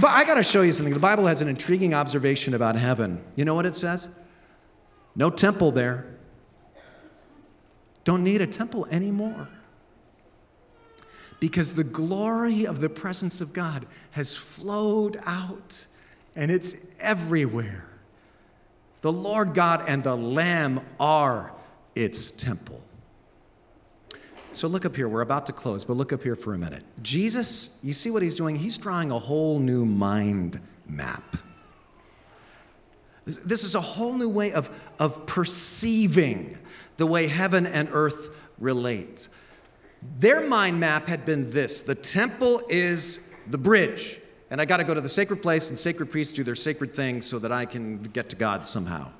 But 0.00 0.10
I 0.10 0.24
got 0.24 0.34
to 0.34 0.42
show 0.42 0.60
you 0.60 0.72
something. 0.72 0.92
The 0.92 1.00
Bible 1.00 1.26
has 1.26 1.40
an 1.40 1.48
intriguing 1.48 1.94
observation 1.94 2.52
about 2.52 2.76
heaven. 2.76 3.24
You 3.34 3.46
know 3.46 3.54
what 3.54 3.64
it 3.64 3.74
says? 3.74 4.08
No 5.14 5.30
temple 5.30 5.70
there. 5.70 6.06
Don't 8.04 8.22
need 8.22 8.42
a 8.42 8.46
temple 8.46 8.86
anymore. 8.90 9.48
Because 11.40 11.74
the 11.74 11.84
glory 11.84 12.66
of 12.66 12.80
the 12.80 12.88
presence 12.88 13.40
of 13.40 13.52
God 13.52 13.86
has 14.12 14.36
flowed 14.36 15.18
out 15.24 15.86
and 16.34 16.50
it's 16.50 16.76
everywhere. 17.00 17.88
The 19.00 19.12
Lord 19.12 19.54
God 19.54 19.82
and 19.88 20.04
the 20.04 20.16
Lamb 20.16 20.80
are 21.00 21.54
its 21.94 22.30
temple. 22.30 22.85
So 24.56 24.68
look 24.68 24.86
up 24.86 24.96
here. 24.96 25.06
We're 25.06 25.20
about 25.20 25.44
to 25.46 25.52
close, 25.52 25.84
but 25.84 25.98
look 25.98 26.14
up 26.14 26.22
here 26.22 26.34
for 26.34 26.54
a 26.54 26.58
minute. 26.58 26.82
Jesus, 27.02 27.78
you 27.82 27.92
see 27.92 28.10
what 28.10 28.22
he's 28.22 28.36
doing? 28.36 28.56
He's 28.56 28.78
drawing 28.78 29.12
a 29.12 29.18
whole 29.18 29.58
new 29.58 29.84
mind 29.84 30.60
map. 30.86 31.36
This 33.26 33.64
is 33.64 33.74
a 33.74 33.80
whole 33.80 34.14
new 34.14 34.30
way 34.30 34.52
of, 34.52 34.70
of 34.98 35.26
perceiving 35.26 36.56
the 36.96 37.06
way 37.06 37.26
heaven 37.26 37.66
and 37.66 37.88
earth 37.92 38.30
relate. 38.58 39.28
Their 40.18 40.40
mind 40.40 40.80
map 40.80 41.06
had 41.06 41.26
been 41.26 41.50
this 41.50 41.82
the 41.82 41.94
temple 41.94 42.62
is 42.70 43.20
the 43.48 43.58
bridge 43.58 44.20
and 44.50 44.60
I 44.60 44.64
got 44.64 44.76
to 44.78 44.84
go 44.84 44.94
to 44.94 45.00
the 45.00 45.08
sacred 45.08 45.42
place, 45.42 45.70
and 45.70 45.78
sacred 45.78 46.10
priests 46.10 46.32
do 46.32 46.44
their 46.44 46.54
sacred 46.54 46.94
things 46.94 47.26
so 47.26 47.38
that 47.40 47.50
I 47.50 47.66
can 47.66 48.02
get 48.02 48.28
to 48.28 48.36
God 48.36 48.64
somehow. 48.64 49.10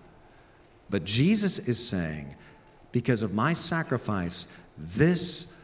But 0.88 1.04
Jesus 1.04 1.58
is 1.68 1.84
saying, 1.84 2.32
because 2.92 3.22
of 3.22 3.34
my 3.34 3.52
sacrifice, 3.52 4.46
this 4.78 5.56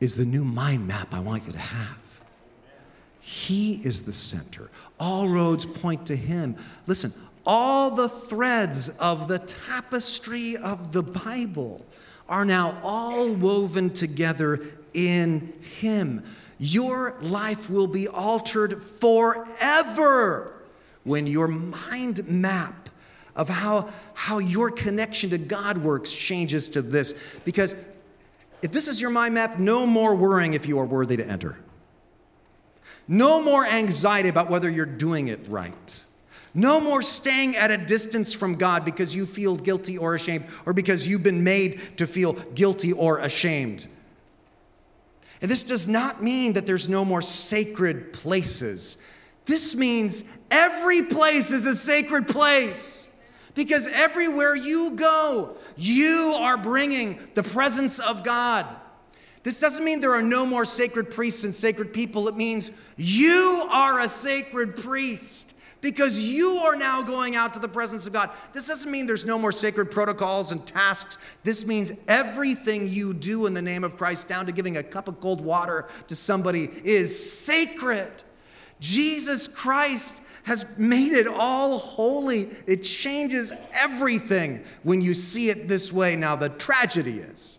is 0.00 0.16
the 0.16 0.24
new 0.24 0.44
mind 0.44 0.86
map 0.86 1.14
I 1.14 1.20
want 1.20 1.46
you 1.46 1.52
to 1.52 1.58
have. 1.58 1.98
He 3.20 3.74
is 3.84 4.02
the 4.02 4.12
center. 4.12 4.70
All 5.00 5.28
roads 5.28 5.66
point 5.66 6.06
to 6.06 6.16
Him. 6.16 6.56
Listen, 6.86 7.12
all 7.46 7.90
the 7.90 8.08
threads 8.08 8.88
of 9.00 9.28
the 9.28 9.38
tapestry 9.38 10.56
of 10.56 10.92
the 10.92 11.02
Bible 11.02 11.84
are 12.28 12.44
now 12.44 12.76
all 12.82 13.34
woven 13.34 13.90
together 13.90 14.60
in 14.94 15.52
Him. 15.60 16.24
Your 16.58 17.16
life 17.20 17.68
will 17.68 17.88
be 17.88 18.08
altered 18.08 18.82
forever 18.82 20.52
when 21.04 21.26
your 21.26 21.48
mind 21.48 22.28
map 22.28 22.88
of 23.36 23.48
how, 23.48 23.88
how 24.14 24.38
your 24.38 24.70
connection 24.70 25.30
to 25.30 25.38
God 25.38 25.78
works 25.78 26.12
changes 26.12 26.68
to 26.70 26.82
this. 26.82 27.38
Because 27.44 27.76
if 28.62 28.72
this 28.72 28.88
is 28.88 29.00
your 29.00 29.10
mind 29.10 29.34
map, 29.34 29.58
no 29.58 29.86
more 29.86 30.14
worrying 30.14 30.54
if 30.54 30.66
you 30.66 30.78
are 30.78 30.86
worthy 30.86 31.16
to 31.16 31.26
enter. 31.26 31.58
No 33.08 33.42
more 33.42 33.64
anxiety 33.64 34.28
about 34.28 34.50
whether 34.50 34.68
you're 34.68 34.86
doing 34.86 35.28
it 35.28 35.40
right. 35.48 36.04
No 36.54 36.80
more 36.80 37.02
staying 37.02 37.54
at 37.56 37.70
a 37.70 37.76
distance 37.76 38.32
from 38.32 38.54
God 38.54 38.84
because 38.84 39.14
you 39.14 39.26
feel 39.26 39.56
guilty 39.56 39.98
or 39.98 40.14
ashamed, 40.14 40.46
or 40.64 40.72
because 40.72 41.06
you've 41.06 41.22
been 41.22 41.44
made 41.44 41.98
to 41.98 42.06
feel 42.06 42.32
guilty 42.32 42.92
or 42.92 43.18
ashamed. 43.18 43.86
And 45.42 45.50
this 45.50 45.62
does 45.62 45.86
not 45.86 46.22
mean 46.22 46.54
that 46.54 46.66
there's 46.66 46.88
no 46.88 47.04
more 47.04 47.20
sacred 47.20 48.14
places. 48.14 48.96
This 49.44 49.76
means 49.76 50.24
every 50.50 51.02
place 51.02 51.52
is 51.52 51.66
a 51.66 51.74
sacred 51.74 52.26
place. 52.26 53.08
Because 53.54 53.86
everywhere 53.88 54.54
you 54.54 54.92
go, 54.96 55.56
you 55.76 56.36
are 56.38 56.56
bringing 56.56 57.18
the 57.34 57.42
presence 57.42 57.98
of 57.98 58.24
God. 58.24 58.66
This 59.42 59.60
doesn't 59.60 59.84
mean 59.84 60.00
there 60.00 60.14
are 60.14 60.22
no 60.22 60.44
more 60.44 60.64
sacred 60.64 61.10
priests 61.10 61.44
and 61.44 61.54
sacred 61.54 61.92
people. 61.92 62.26
It 62.26 62.36
means 62.36 62.72
you 62.96 63.64
are 63.70 64.00
a 64.00 64.08
sacred 64.08 64.76
priest 64.76 65.54
because 65.80 66.28
you 66.28 66.56
are 66.64 66.74
now 66.74 67.00
going 67.00 67.36
out 67.36 67.54
to 67.54 67.60
the 67.60 67.68
presence 67.68 68.08
of 68.08 68.12
God. 68.12 68.30
This 68.52 68.66
doesn't 68.66 68.90
mean 68.90 69.06
there's 69.06 69.24
no 69.24 69.38
more 69.38 69.52
sacred 69.52 69.90
protocols 69.90 70.50
and 70.50 70.66
tasks. 70.66 71.18
This 71.44 71.64
means 71.64 71.92
everything 72.08 72.88
you 72.88 73.14
do 73.14 73.46
in 73.46 73.54
the 73.54 73.62
name 73.62 73.84
of 73.84 73.96
Christ, 73.96 74.26
down 74.26 74.46
to 74.46 74.52
giving 74.52 74.78
a 74.78 74.82
cup 74.82 75.06
of 75.06 75.20
cold 75.20 75.40
water 75.40 75.86
to 76.08 76.16
somebody, 76.16 76.68
is 76.82 77.38
sacred. 77.38 78.24
Jesus 78.80 79.46
Christ 79.46 80.20
has 80.46 80.64
made 80.78 81.12
it 81.12 81.26
all 81.26 81.76
holy. 81.76 82.48
It 82.68 82.84
changes 82.84 83.52
everything 83.72 84.64
when 84.84 85.02
you 85.02 85.12
see 85.12 85.50
it 85.50 85.66
this 85.66 85.92
way. 85.92 86.14
Now, 86.14 86.36
the 86.36 86.48
tragedy 86.50 87.18
is 87.18 87.58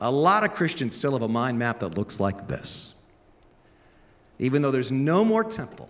a 0.00 0.10
lot 0.10 0.44
of 0.44 0.54
Christians 0.54 0.96
still 0.96 1.12
have 1.12 1.22
a 1.22 1.28
mind 1.28 1.58
map 1.58 1.80
that 1.80 1.98
looks 1.98 2.20
like 2.20 2.46
this. 2.46 2.94
Even 4.38 4.62
though 4.62 4.70
there's 4.70 4.92
no 4.92 5.24
more 5.24 5.42
temple, 5.42 5.88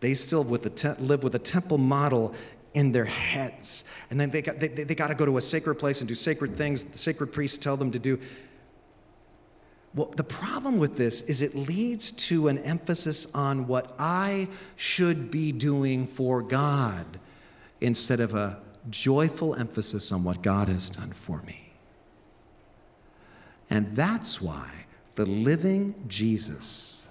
they 0.00 0.12
still 0.14 0.42
with 0.42 0.62
the 0.62 0.70
te- 0.70 1.00
live 1.02 1.22
with 1.22 1.36
a 1.36 1.38
temple 1.38 1.78
model 1.78 2.34
in 2.74 2.90
their 2.90 3.04
heads. 3.04 3.84
And 4.10 4.18
then 4.18 4.30
they 4.30 4.42
got, 4.42 4.58
they, 4.58 4.68
they 4.68 4.94
got 4.96 5.08
to 5.08 5.14
go 5.14 5.24
to 5.24 5.36
a 5.36 5.40
sacred 5.40 5.76
place 5.76 6.00
and 6.00 6.08
do 6.08 6.16
sacred 6.16 6.56
things 6.56 6.82
the 6.82 6.98
sacred 6.98 7.28
priests 7.28 7.58
tell 7.58 7.76
them 7.76 7.92
to 7.92 7.98
do. 8.00 8.18
Well, 9.94 10.12
the 10.16 10.24
problem 10.24 10.78
with 10.78 10.96
this 10.96 11.22
is 11.22 11.42
it 11.42 11.54
leads 11.54 12.12
to 12.12 12.48
an 12.48 12.58
emphasis 12.58 13.26
on 13.34 13.66
what 13.66 13.94
I 13.98 14.48
should 14.76 15.30
be 15.30 15.50
doing 15.50 16.06
for 16.06 16.42
God 16.42 17.06
instead 17.80 18.20
of 18.20 18.34
a 18.34 18.60
joyful 18.88 19.54
emphasis 19.56 20.12
on 20.12 20.22
what 20.22 20.42
God 20.42 20.68
has 20.68 20.90
done 20.90 21.10
for 21.10 21.42
me. 21.42 21.72
And 23.68 23.94
that's 23.96 24.40
why 24.40 24.70
the 25.16 25.26
living 25.26 25.94
Jesus 26.06 27.06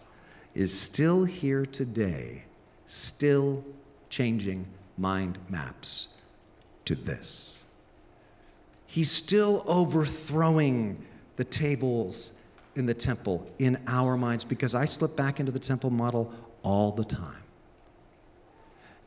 is 0.55 0.77
still 0.77 1.25
here 1.25 1.65
today 1.65 2.45
still 2.85 3.63
changing 4.09 4.65
mind 4.97 5.37
maps 5.47 6.17
to 6.85 6.95
this. 6.95 7.65
He's 8.87 9.11
still 9.11 9.63
overthrowing 9.67 11.05
the 11.35 11.43
tables 11.43 12.33
in 12.75 12.85
the 12.85 12.93
temple 12.93 13.51
in 13.59 13.81
our 13.87 14.17
minds 14.17 14.43
because 14.43 14.75
I 14.75 14.85
slip 14.85 15.15
back 15.15 15.39
into 15.39 15.51
the 15.51 15.59
temple 15.59 15.89
model 15.89 16.33
all 16.63 16.91
the 16.91 17.03
time. 17.03 17.43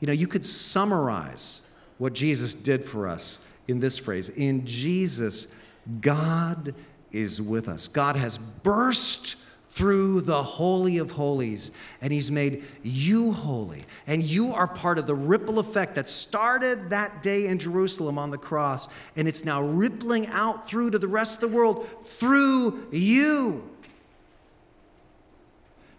You 0.00 0.06
know, 0.06 0.12
you 0.12 0.26
could 0.26 0.44
summarize 0.44 1.62
what 1.98 2.12
Jesus 2.12 2.54
did 2.54 2.84
for 2.84 3.08
us 3.08 3.38
in 3.68 3.80
this 3.80 3.98
phrase 3.98 4.28
In 4.30 4.66
Jesus, 4.66 5.54
God 6.00 6.74
is 7.12 7.40
with 7.40 7.68
us. 7.68 7.88
God 7.88 8.16
has 8.16 8.38
burst 8.38 9.36
through 9.72 10.20
the 10.20 10.42
Holy 10.42 10.98
of 10.98 11.12
Holies, 11.12 11.72
and 12.02 12.12
He's 12.12 12.30
made 12.30 12.62
you 12.82 13.32
holy. 13.32 13.84
And 14.06 14.22
you 14.22 14.48
are 14.52 14.68
part 14.68 14.98
of 14.98 15.06
the 15.06 15.14
ripple 15.14 15.58
effect 15.58 15.94
that 15.94 16.10
started 16.10 16.90
that 16.90 17.22
day 17.22 17.46
in 17.46 17.58
Jerusalem 17.58 18.18
on 18.18 18.30
the 18.30 18.36
cross, 18.36 18.88
and 19.16 19.26
it's 19.26 19.46
now 19.46 19.62
rippling 19.62 20.26
out 20.26 20.68
through 20.68 20.90
to 20.90 20.98
the 20.98 21.08
rest 21.08 21.42
of 21.42 21.50
the 21.50 21.56
world 21.56 21.88
through 22.02 22.86
you. 22.92 23.66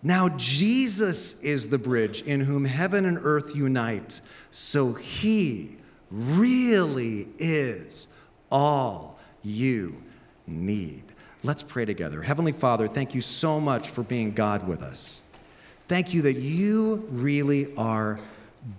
Now, 0.03 0.29
Jesus 0.37 1.41
is 1.41 1.69
the 1.69 1.79
bridge 1.79 2.21
in 2.21 2.41
whom 2.41 2.65
heaven 2.65 3.05
and 3.05 3.17
earth 3.23 3.55
unite. 3.55 4.21
So 4.51 4.93
He 4.93 5.77
really 6.11 7.27
is 7.39 8.07
all 8.51 9.17
you 9.41 10.03
need. 10.45 11.12
Let's 11.45 11.61
pray 11.61 11.83
together. 11.83 12.21
Heavenly 12.21 12.53
Father, 12.53 12.87
thank 12.87 13.13
you 13.13 13.19
so 13.19 13.59
much 13.59 13.89
for 13.89 14.01
being 14.01 14.31
God 14.31 14.65
with 14.65 14.81
us. 14.81 15.21
Thank 15.89 16.13
you 16.13 16.21
that 16.21 16.37
you 16.37 17.05
really 17.11 17.75
are 17.75 18.19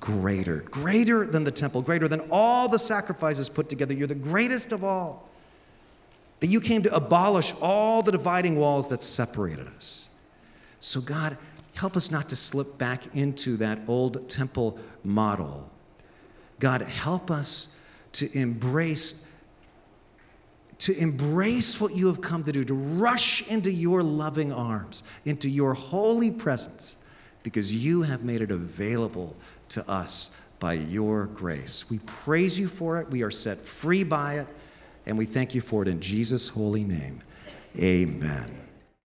greater, 0.00 0.64
greater 0.70 1.26
than 1.26 1.44
the 1.44 1.50
temple, 1.50 1.82
greater 1.82 2.08
than 2.08 2.22
all 2.30 2.68
the 2.68 2.78
sacrifices 2.78 3.50
put 3.50 3.68
together. 3.68 3.92
You're 3.92 4.06
the 4.06 4.14
greatest 4.14 4.72
of 4.72 4.82
all. 4.82 5.28
That 6.40 6.46
you 6.46 6.60
came 6.60 6.82
to 6.84 6.94
abolish 6.94 7.52
all 7.60 8.02
the 8.02 8.12
dividing 8.12 8.56
walls 8.56 8.88
that 8.88 9.02
separated 9.02 9.66
us. 9.66 10.08
So, 10.80 11.02
God, 11.02 11.36
help 11.74 11.96
us 11.96 12.10
not 12.10 12.30
to 12.30 12.36
slip 12.36 12.78
back 12.78 13.14
into 13.14 13.58
that 13.58 13.80
old 13.86 14.28
temple 14.28 14.78
model. 15.02 15.70
God, 16.60 16.80
help 16.80 17.30
us 17.30 17.68
to 18.12 18.38
embrace 18.38 19.23
to 20.84 20.94
embrace 20.98 21.80
what 21.80 21.96
you 21.96 22.08
have 22.08 22.20
come 22.20 22.44
to 22.44 22.52
do, 22.52 22.62
to 22.62 22.74
rush 22.74 23.48
into 23.48 23.70
your 23.70 24.02
loving 24.02 24.52
arms, 24.52 25.02
into 25.24 25.48
your 25.48 25.72
holy 25.72 26.30
presence, 26.30 26.98
because 27.42 27.74
you 27.74 28.02
have 28.02 28.22
made 28.22 28.42
it 28.42 28.50
available 28.50 29.34
to 29.70 29.90
us 29.90 30.30
by 30.60 30.74
your 30.74 31.24
grace. 31.24 31.88
We 31.88 32.00
praise 32.00 32.58
you 32.58 32.68
for 32.68 33.00
it. 33.00 33.08
We 33.08 33.22
are 33.22 33.30
set 33.30 33.56
free 33.56 34.04
by 34.04 34.40
it, 34.40 34.46
and 35.06 35.16
we 35.16 35.24
thank 35.24 35.54
you 35.54 35.62
for 35.62 35.80
it 35.80 35.88
in 35.88 36.00
Jesus' 36.02 36.48
holy 36.48 36.84
name. 36.84 37.20
Amen. 37.78 38.63